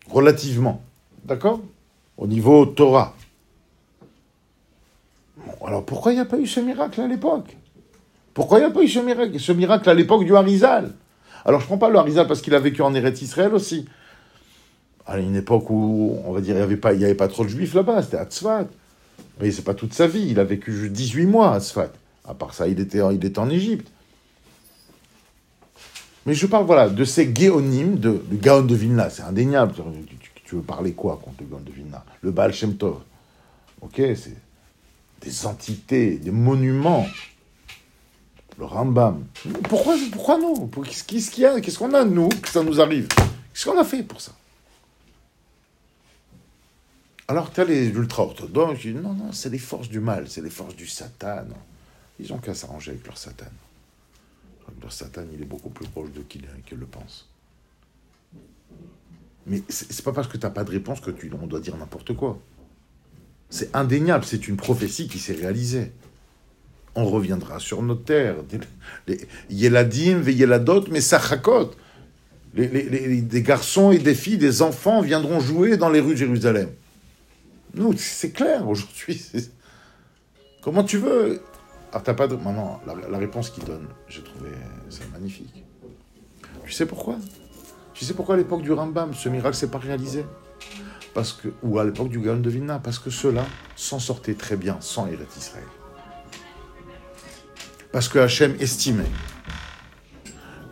Relativement. 0.10 0.82
D'accord? 1.24 1.60
Au 2.18 2.26
niveau 2.26 2.66
Torah. 2.66 3.14
alors 5.66 5.86
pourquoi 5.86 6.14
il 6.14 6.16
n'y 6.16 6.22
a 6.22 6.26
pas 6.26 6.40
eu 6.40 6.48
ce 6.48 6.60
miracle 6.60 7.02
à 7.02 7.08
l'époque? 7.08 7.56
Pourquoi 8.34 8.60
il 8.60 8.62
n'y 8.62 8.68
a 8.68 8.72
pas 8.72 8.82
eu 8.82 8.88
ce 8.88 9.00
miracle, 9.00 9.40
ce 9.40 9.52
miracle 9.52 9.90
à 9.90 9.94
l'époque 9.94 10.24
du 10.24 10.36
Harizal? 10.36 10.94
Alors 11.46 11.60
je 11.60 11.66
ne 11.66 11.68
prends 11.68 11.78
pas 11.78 11.90
le 11.90 12.00
Harizal 12.00 12.28
parce 12.28 12.42
qu'il 12.42 12.56
a 12.56 12.60
vécu 12.60 12.82
en 12.82 12.94
Eretz 12.94 13.22
Israël 13.22 13.54
aussi 13.54 13.86
à 15.08 15.18
une 15.20 15.36
époque 15.38 15.70
où, 15.70 16.20
on 16.26 16.34
va 16.34 16.42
dire, 16.42 16.56
il 16.56 16.58
n'y 16.58 16.64
avait, 16.64 16.78
pas, 16.78 16.90
avait 16.90 17.16
pas 17.16 17.30
trop 17.30 17.46
de 17.46 17.50
juifs 17.50 17.74
là-bas, 17.74 18.04
c'était 18.04 18.18
à 18.18 18.26
Tzfat. 18.26 18.68
Mais 19.40 19.52
c'est 19.52 19.64
pas 19.64 19.74
toute 19.74 19.94
sa 19.94 20.06
vie, 20.06 20.28
il 20.30 20.40
a 20.40 20.44
vécu 20.44 20.90
18 20.90 21.26
mois 21.26 21.54
à 21.54 21.62
Tzfat. 21.62 21.92
À 22.28 22.34
part 22.34 22.54
ça, 22.54 22.68
il 22.68 22.80
était, 22.80 23.00
il 23.14 23.26
était 23.26 23.40
en 23.40 23.50
Égypte. 23.50 23.88
Mais 26.26 26.34
je 26.34 26.46
parle, 26.46 26.66
voilà, 26.66 26.90
de 26.90 27.06
ces 27.06 27.34
géonymes, 27.34 28.00
de, 28.00 28.22
Gaon 28.34 28.64
de 28.64 28.76
Vilna, 28.76 29.10
c'est 29.10 29.22
indéniable. 29.22 29.74
Tu, 30.44 30.56
veux 30.56 30.62
parler 30.62 30.92
quoi 30.92 31.22
contre 31.24 31.38
le 31.42 31.48
Gaon 31.48 31.62
de 31.62 31.72
Vilna? 31.72 32.04
Le 32.22 32.32
Baal 32.32 32.54
Shem 32.54 32.76
Tov. 32.76 32.98
Ok, 33.80 33.96
c'est 33.96 34.36
des 35.22 35.46
entités, 35.46 36.18
des 36.18 36.32
monuments. 36.32 37.08
Le 38.58 38.66
Rambam. 38.66 39.24
Pourquoi, 39.70 39.96
pourquoi 40.12 40.38
nous? 40.38 40.70
Qu'est-ce 40.84 41.32
qu'il 41.32 41.44
y 41.44 41.46
a? 41.46 41.62
Qu'est-ce 41.62 41.78
qu'on 41.78 41.94
a, 41.94 42.04
nous, 42.04 42.28
que 42.28 42.50
ça 42.50 42.64
nous 42.64 42.82
arrive? 42.82 43.08
Qu'est-ce 43.54 43.66
qu'on 43.66 43.80
a 43.80 43.86
fait 43.86 44.04
pour 44.04 44.20
ça? 44.20 44.34
Alors, 47.30 47.52
tu 47.52 47.60
as 47.60 47.66
les 47.66 47.88
ultra-orthodoxes 47.90 48.80
qui 48.80 48.94
disent 48.94 49.02
non, 49.02 49.14
non, 49.14 49.34
c'est 49.34 49.50
les 49.50 49.58
forces 49.58 49.90
du 49.90 50.00
mal, 50.00 50.30
c'est 50.30 50.42
les 50.42 50.50
forces 50.50 50.76
du 50.76 50.88
Satan. 50.88 51.46
Ils 52.20 52.32
ont 52.32 52.38
qu'à 52.38 52.54
s'arranger 52.54 52.92
avec 52.92 53.06
leur 53.06 53.18
Satan. 53.18 53.46
Leur 54.82 54.92
Satan, 54.92 55.24
il 55.34 55.42
est 55.42 55.46
beaucoup 55.46 55.70
plus 55.70 55.88
proche 55.88 56.12
de 56.12 56.22
qu'ils 56.22 56.46
le 56.78 56.86
pensent. 56.86 57.28
Mais 59.46 59.62
c'est 59.70 60.04
pas 60.04 60.14
parce 60.14 60.28
que 60.28 60.38
tu 60.38 60.46
n'as 60.46 60.52
pas 60.52 60.64
de 60.64 60.72
réponse 60.72 61.00
que 61.00 61.12
tu 61.12 61.32
on 61.42 61.48
doit 61.48 61.60
dire 61.60 61.76
n'importe 61.78 62.14
quoi. 62.14 62.40
C'est 63.50 63.74
indéniable, 63.76 64.26
c'est 64.26 64.48
une 64.48 64.58
prophétie 64.58 65.08
qui 65.08 65.20
s'est 65.20 65.34
réalisée. 65.34 65.92
On 66.96 67.06
reviendra 67.06 67.60
sur 67.60 67.82
nos 67.82 67.96
terres. 67.96 68.38
Yeladim, 69.50 70.22
Yeladot, 70.24 70.86
mais 70.92 71.02
Sachakot. 71.02 71.72
Les, 72.54 72.68
les, 72.68 73.22
des 73.22 73.42
garçons 73.42 73.92
et 73.92 74.00
des 74.00 74.16
filles, 74.16 74.38
des 74.38 74.62
enfants 74.62 75.02
viendront 75.02 75.40
jouer 75.40 75.78
dans 75.78 75.90
les 75.90 76.00
rues 76.00 76.14
de 76.14 76.20
Jérusalem. 76.20 76.70
Nous, 77.78 77.94
c'est 77.96 78.32
clair 78.32 78.68
aujourd'hui. 78.68 79.24
Comment 80.62 80.84
tu 80.84 80.98
veux? 80.98 81.42
Ah, 81.94 82.02
t'as 82.04 82.16
pas 82.16 82.28
de. 82.28 82.36
Maintenant, 82.36 82.82
la, 82.86 83.18
réponse 83.18 83.52
qu'il 83.52 83.64
donne, 83.64 83.88
j'ai 84.10 84.24
trouvé 84.24 84.50
ça 84.90 85.04
magnifique. 85.14 85.64
Tu 86.66 86.72
sais 86.72 86.86
pourquoi? 86.86 87.18
Tu 87.94 88.04
sais 88.04 88.14
pourquoi 88.14 88.36
à 88.36 88.38
l'époque 88.38 88.64
du 88.64 88.72
Rambam, 88.72 89.14
ce 89.14 89.30
miracle 89.30 89.56
s'est 89.56 89.70
pas 89.70 89.78
réalisé? 89.78 90.26
Parce 91.14 91.34
que, 91.34 91.50
Ou 91.64 91.80
à 91.80 91.86
l'époque 91.86 92.10
du 92.10 92.20
Gaon 92.20 92.38
de 92.38 92.50
Vilna 92.50 92.80
Parce 92.80 93.00
que 93.00 93.10
ceux-là 93.10 93.46
s'en 93.76 94.00
sortaient 94.00 94.34
très 94.34 94.58
bien 94.58 94.78
sans 94.82 95.08
Eretz 95.08 95.38
Israël. 95.38 95.64
Parce 97.92 98.10
que 98.10 98.20
Hachem 98.20 98.56
estimait 98.60 99.10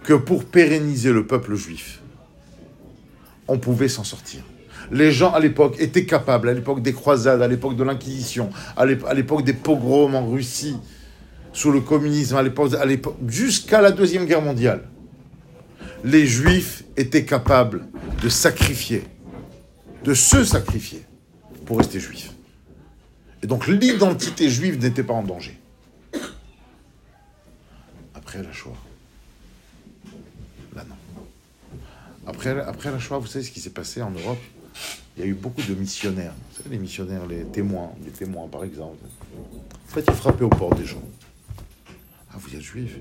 que 0.03 0.13
pour 0.13 0.45
pérenniser 0.45 1.11
le 1.11 1.25
peuple 1.25 1.55
juif, 1.55 2.01
on 3.47 3.57
pouvait 3.57 3.89
s'en 3.89 4.03
sortir. 4.03 4.43
Les 4.91 5.11
gens 5.11 5.33
à 5.33 5.39
l'époque 5.39 5.75
étaient 5.79 6.05
capables, 6.05 6.49
à 6.49 6.53
l'époque 6.53 6.81
des 6.81 6.93
croisades, 6.93 7.41
à 7.41 7.47
l'époque 7.47 7.75
de 7.75 7.83
l'Inquisition, 7.83 8.49
à 8.75 8.85
l'époque 8.85 9.43
des 9.43 9.53
pogroms 9.53 10.15
en 10.15 10.29
Russie, 10.29 10.77
sous 11.53 11.71
le 11.71 11.81
communisme, 11.81 12.37
jusqu'à 13.27 13.81
la 13.81 13.91
Deuxième 13.91 14.25
Guerre 14.25 14.41
mondiale, 14.41 14.83
les 16.03 16.27
Juifs 16.27 16.83
étaient 16.97 17.25
capables 17.25 17.87
de 18.21 18.29
sacrifier, 18.29 19.03
de 20.03 20.13
se 20.13 20.43
sacrifier 20.43 21.03
pour 21.65 21.79
rester 21.79 21.99
juifs. 21.99 22.31
Et 23.41 23.47
donc 23.47 23.67
l'identité 23.67 24.49
juive 24.49 24.79
n'était 24.79 25.03
pas 25.03 25.13
en 25.13 25.23
danger. 25.23 25.59
Après 28.13 28.43
la 28.43 28.51
Shoah. 28.51 28.77
Là 30.75 30.83
non. 30.87 30.95
Après 32.27 32.53
la 32.91 32.99
Shoah, 32.99 33.19
vous 33.19 33.27
savez 33.27 33.45
ce 33.45 33.51
qui 33.51 33.59
s'est 33.59 33.69
passé 33.69 34.01
en 34.01 34.11
Europe? 34.11 34.39
Il 35.15 35.23
y 35.23 35.23
a 35.23 35.29
eu 35.29 35.33
beaucoup 35.33 35.61
de 35.61 35.73
missionnaires. 35.73 36.33
Les 36.69 36.77
missionnaires, 36.77 37.25
les 37.25 37.43
témoins, 37.45 37.91
les 38.03 38.11
témoins 38.11 38.47
par 38.47 38.63
exemple. 38.63 38.97
En 39.33 39.93
fait, 39.93 40.03
ils 40.07 40.13
frappaient 40.13 40.43
au 40.43 40.49
port 40.49 40.75
des 40.75 40.85
gens. 40.85 41.03
Ah, 42.31 42.35
vous 42.37 42.53
êtes 42.53 42.61
juif 42.61 42.97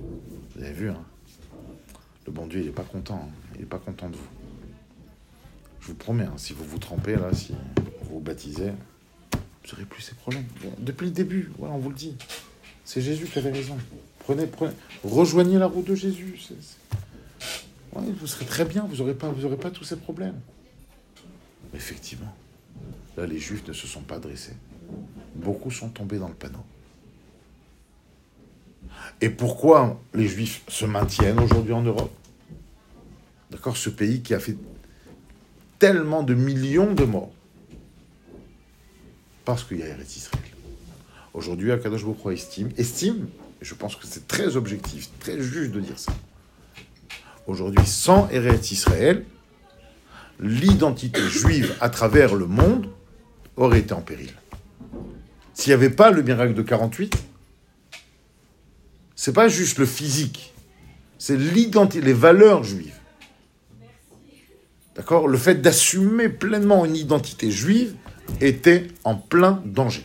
Vous 0.54 0.62
avez 0.62 0.72
vu, 0.72 0.90
hein? 0.90 1.02
Le 2.26 2.32
bon 2.32 2.46
Dieu, 2.46 2.60
il 2.60 2.66
n'est 2.66 2.72
pas 2.72 2.84
content. 2.84 3.28
Hein. 3.28 3.32
il 3.54 3.60
n'est 3.60 3.66
pas 3.66 3.78
content 3.78 4.08
de 4.08 4.16
vous. 4.16 4.28
Je 5.80 5.88
vous 5.88 5.94
promets, 5.94 6.24
hein, 6.24 6.34
si 6.37 6.52
vous 6.52 6.64
vous 6.64 6.78
trompez, 6.78 7.16
là, 7.16 7.34
si 7.34 7.54
vous 8.04 8.20
baptisez, 8.20 8.70
vous 9.32 9.70
n'aurez 9.72 9.84
plus 9.84 10.02
ces 10.02 10.14
problèmes. 10.14 10.46
Depuis 10.78 11.06
le 11.06 11.10
début, 11.10 11.50
voilà, 11.58 11.74
on 11.74 11.78
vous 11.78 11.90
le 11.90 11.96
dit. 11.96 12.16
C'est 12.84 13.02
Jésus 13.02 13.26
qui 13.26 13.38
avait 13.38 13.50
raison. 13.50 13.76
Prenez, 14.20 14.46
prenez, 14.46 14.72
rejoignez 15.02 15.58
la 15.58 15.66
route 15.66 15.87
de 15.87 15.94
Jésus. 15.94 16.40
vous 17.92 18.26
serez 18.26 18.46
très 18.46 18.64
bien, 18.64 18.87
vous 18.87 18.96
n'aurez 18.96 19.14
pas 19.56 19.70
tous 19.70 19.84
ces 19.84 19.96
problèmes. 19.96 20.40
Effectivement, 21.74 22.34
là, 23.16 23.26
les 23.26 23.38
Juifs 23.38 23.66
ne 23.66 23.72
se 23.72 23.87
sont 23.87 24.02
pas 24.02 24.18
dressés. 24.18 24.54
Beaucoup 25.34 25.70
sont 25.70 25.88
tombés 25.88 26.18
dans 26.18 26.28
le 26.28 26.34
panneau. 26.34 26.64
Et 29.20 29.28
pourquoi 29.28 30.00
les 30.14 30.28
Juifs 30.28 30.62
se 30.68 30.84
maintiennent 30.84 31.40
aujourd'hui 31.40 31.72
en 31.72 31.82
Europe? 31.82 32.12
D'accord 33.50 33.76
Ce 33.76 33.90
pays 33.90 34.22
qui 34.22 34.34
a 34.34 34.38
fait 34.38 34.56
tellement 35.78 36.22
de 36.22 36.34
millions 36.34 36.94
de 36.94 37.04
morts. 37.04 37.32
Parce 39.44 39.64
qu'il 39.64 39.80
y 39.80 39.82
a 39.82 39.88
Eretz 39.88 40.16
Israël. 40.16 40.42
Aujourd'hui, 41.34 41.72
Akadosh 41.72 42.04
Bokro 42.04 42.30
estime, 42.30 42.70
estime, 42.76 43.26
et 43.60 43.64
je 43.64 43.74
pense 43.74 43.96
que 43.96 44.06
c'est 44.06 44.26
très 44.28 44.56
objectif, 44.56 45.10
très 45.18 45.40
juste 45.40 45.72
de 45.72 45.80
dire 45.80 45.98
ça. 45.98 46.12
Aujourd'hui, 47.46 47.84
sans 47.84 48.28
Eretz 48.30 48.70
Israël, 48.70 49.24
l'identité 50.40 51.20
juive 51.29 51.75
à 51.81 51.88
travers 51.88 52.35
le 52.35 52.47
monde 52.47 52.88
aurait 53.57 53.81
été 53.81 53.92
en 53.92 54.01
péril. 54.01 54.33
S'il 55.53 55.70
n'y 55.70 55.75
avait 55.75 55.90
pas 55.90 56.11
le 56.11 56.23
miracle 56.23 56.55
de 56.55 56.62
48, 56.62 57.16
c'est 59.14 59.33
pas 59.33 59.49
juste 59.49 59.79
le 59.79 59.87
physique, 59.87 60.53
c'est 61.18 61.37
l'identité, 61.37 62.05
les 62.05 62.12
valeurs 62.12 62.64
juives. 62.64 62.94
D'accord? 64.97 65.29
Le 65.29 65.38
fait 65.38 65.57
d'assumer 65.57 66.29
pleinement 66.29 66.85
une 66.85 66.97
identité 66.97 67.51
juive 67.51 67.94
était 68.40 68.88
en 69.05 69.14
plein 69.14 69.62
danger. 69.64 70.05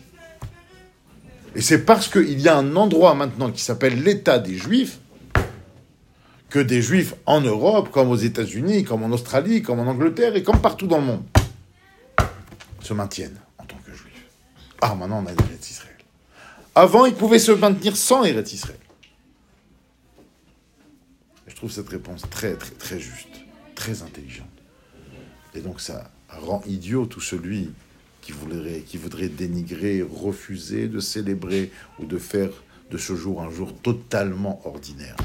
Et 1.55 1.61
c'est 1.61 1.85
parce 1.85 2.07
qu'il 2.07 2.39
y 2.39 2.47
a 2.47 2.57
un 2.57 2.75
endroit 2.75 3.15
maintenant 3.15 3.51
qui 3.51 3.61
s'appelle 3.61 4.03
l'État 4.03 4.39
des 4.39 4.55
Juifs 4.55 4.99
que 6.49 6.59
des 6.59 6.81
juifs 6.81 7.13
en 7.25 7.41
Europe, 7.41 7.91
comme 7.91 8.09
aux 8.09 8.15
États-Unis, 8.15 8.83
comme 8.83 9.03
en 9.03 9.11
Australie, 9.11 9.61
comme 9.61 9.79
en 9.79 9.87
Angleterre 9.87 10.35
et 10.35 10.43
comme 10.43 10.61
partout 10.61 10.87
dans 10.87 10.97
le 10.97 11.05
monde, 11.05 11.23
se 12.81 12.93
maintiennent 12.93 13.39
en 13.57 13.65
tant 13.65 13.77
que 13.85 13.91
juifs. 13.91 14.25
Ah, 14.81 14.95
maintenant 14.95 15.23
on 15.23 15.27
a 15.27 15.31
Eretz 15.31 15.69
Israël. 15.69 15.95
Avant, 16.75 17.05
ils 17.05 17.13
pouvaient 17.13 17.39
se 17.39 17.51
maintenir 17.51 17.95
sans 17.95 18.23
Eretz 18.23 18.53
Israël. 18.53 18.79
je 21.47 21.55
trouve 21.55 21.71
cette 21.71 21.89
réponse 21.89 22.23
très, 22.29 22.55
très, 22.55 22.71
très 22.71 22.99
juste, 22.99 23.41
très 23.75 24.01
intelligente. 24.01 24.47
Et 25.53 25.61
donc 25.61 25.81
ça 25.81 26.09
rend 26.29 26.61
idiot 26.65 27.05
tout 27.05 27.21
celui 27.21 27.71
qui 28.21 28.31
voudrait, 28.31 28.81
qui 28.81 28.97
voudrait 28.97 29.29
dénigrer, 29.29 30.01
refuser 30.01 30.87
de 30.87 30.99
célébrer 30.99 31.71
ou 31.99 32.05
de 32.05 32.17
faire 32.17 32.49
de 32.91 32.97
ce 32.97 33.15
jour 33.15 33.41
un 33.41 33.51
jour 33.51 33.73
totalement 33.81 34.61
ordinaire. 34.65 35.15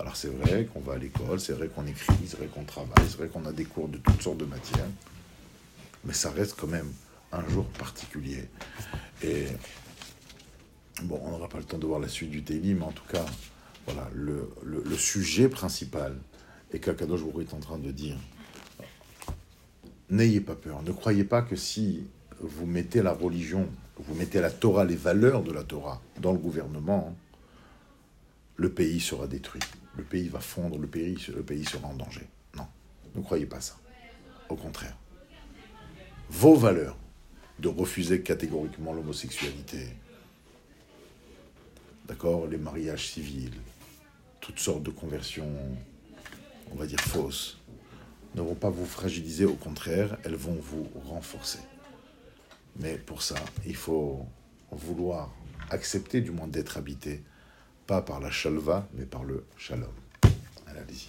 Alors 0.00 0.16
c'est 0.16 0.28
vrai 0.28 0.64
qu'on 0.64 0.80
va 0.80 0.94
à 0.94 0.98
l'école, 0.98 1.38
c'est 1.40 1.52
vrai 1.52 1.68
qu'on 1.68 1.86
écrit, 1.86 2.14
c'est 2.26 2.38
vrai 2.38 2.46
qu'on 2.46 2.64
travaille, 2.64 3.04
c'est 3.06 3.18
vrai 3.18 3.28
qu'on 3.28 3.44
a 3.44 3.52
des 3.52 3.66
cours 3.66 3.86
de 3.86 3.98
toutes 3.98 4.22
sortes 4.22 4.38
de 4.38 4.46
matières, 4.46 4.88
mais 6.06 6.14
ça 6.14 6.30
reste 6.30 6.56
quand 6.58 6.68
même 6.68 6.90
un 7.32 7.46
jour 7.50 7.66
particulier. 7.66 8.48
Et 9.22 9.48
bon, 11.02 11.20
on 11.22 11.32
n'aura 11.32 11.50
pas 11.50 11.58
le 11.58 11.64
temps 11.64 11.76
de 11.76 11.86
voir 11.86 12.00
la 12.00 12.08
suite 12.08 12.30
du 12.30 12.42
Téli, 12.42 12.72
mais 12.72 12.84
en 12.84 12.92
tout 12.92 13.04
cas, 13.12 13.26
voilà, 13.84 14.08
le, 14.14 14.50
le, 14.64 14.96
sujet 14.96 15.50
principal 15.50 16.16
est 16.72 16.78
qu'Akadosh 16.78 17.22
Baruch 17.22 17.50
est 17.50 17.54
en 17.54 17.60
train 17.60 17.78
de 17.78 17.90
dire 17.90 18.16
n'ayez 20.08 20.40
pas 20.40 20.54
peur, 20.54 20.82
ne 20.82 20.92
croyez 20.92 21.24
pas 21.24 21.42
que 21.42 21.56
si 21.56 22.04
vous 22.40 22.64
mettez 22.64 23.02
la 23.02 23.12
religion, 23.12 23.68
vous 23.98 24.14
mettez 24.14 24.40
la 24.40 24.50
Torah, 24.50 24.86
les 24.86 24.96
valeurs 24.96 25.42
de 25.42 25.52
la 25.52 25.62
Torah 25.62 26.00
dans 26.20 26.32
le 26.32 26.38
gouvernement, 26.38 27.14
le 28.60 28.70
pays 28.70 29.00
sera 29.00 29.26
détruit 29.26 29.62
le 29.96 30.04
pays 30.04 30.28
va 30.28 30.40
fondre, 30.40 30.78
le 30.78 30.86
pays, 30.86 31.16
le 31.34 31.42
pays 31.42 31.64
sera 31.64 31.88
en 31.88 31.94
danger. 31.94 32.26
Non, 32.56 32.66
ne 33.14 33.22
croyez 33.22 33.46
pas 33.46 33.60
ça. 33.60 33.76
Au 34.48 34.56
contraire. 34.56 34.96
Vos 36.28 36.54
valeurs 36.54 36.96
de 37.58 37.68
refuser 37.68 38.22
catégoriquement 38.22 38.92
l'homosexualité, 38.92 39.88
d'accord, 42.06 42.46
les 42.46 42.56
mariages 42.56 43.08
civils, 43.08 43.60
toutes 44.40 44.58
sortes 44.58 44.82
de 44.82 44.90
conversions, 44.90 45.52
on 46.72 46.76
va 46.76 46.86
dire 46.86 47.00
fausses, 47.00 47.58
ne 48.34 48.42
vont 48.42 48.54
pas 48.54 48.70
vous 48.70 48.86
fragiliser, 48.86 49.44
au 49.44 49.54
contraire, 49.54 50.16
elles 50.24 50.36
vont 50.36 50.56
vous 50.60 50.88
renforcer. 51.08 51.58
Mais 52.76 52.96
pour 52.96 53.22
ça, 53.22 53.36
il 53.66 53.76
faut 53.76 54.24
vouloir 54.70 55.34
accepter 55.70 56.20
du 56.20 56.30
moins 56.30 56.46
d'être 56.46 56.78
habité 56.78 57.22
pas 57.90 58.02
par 58.02 58.20
la 58.20 58.30
shalva, 58.30 58.86
mais 58.94 59.04
par 59.04 59.24
le 59.24 59.44
shalom. 59.56 59.90
Allez, 60.68 61.08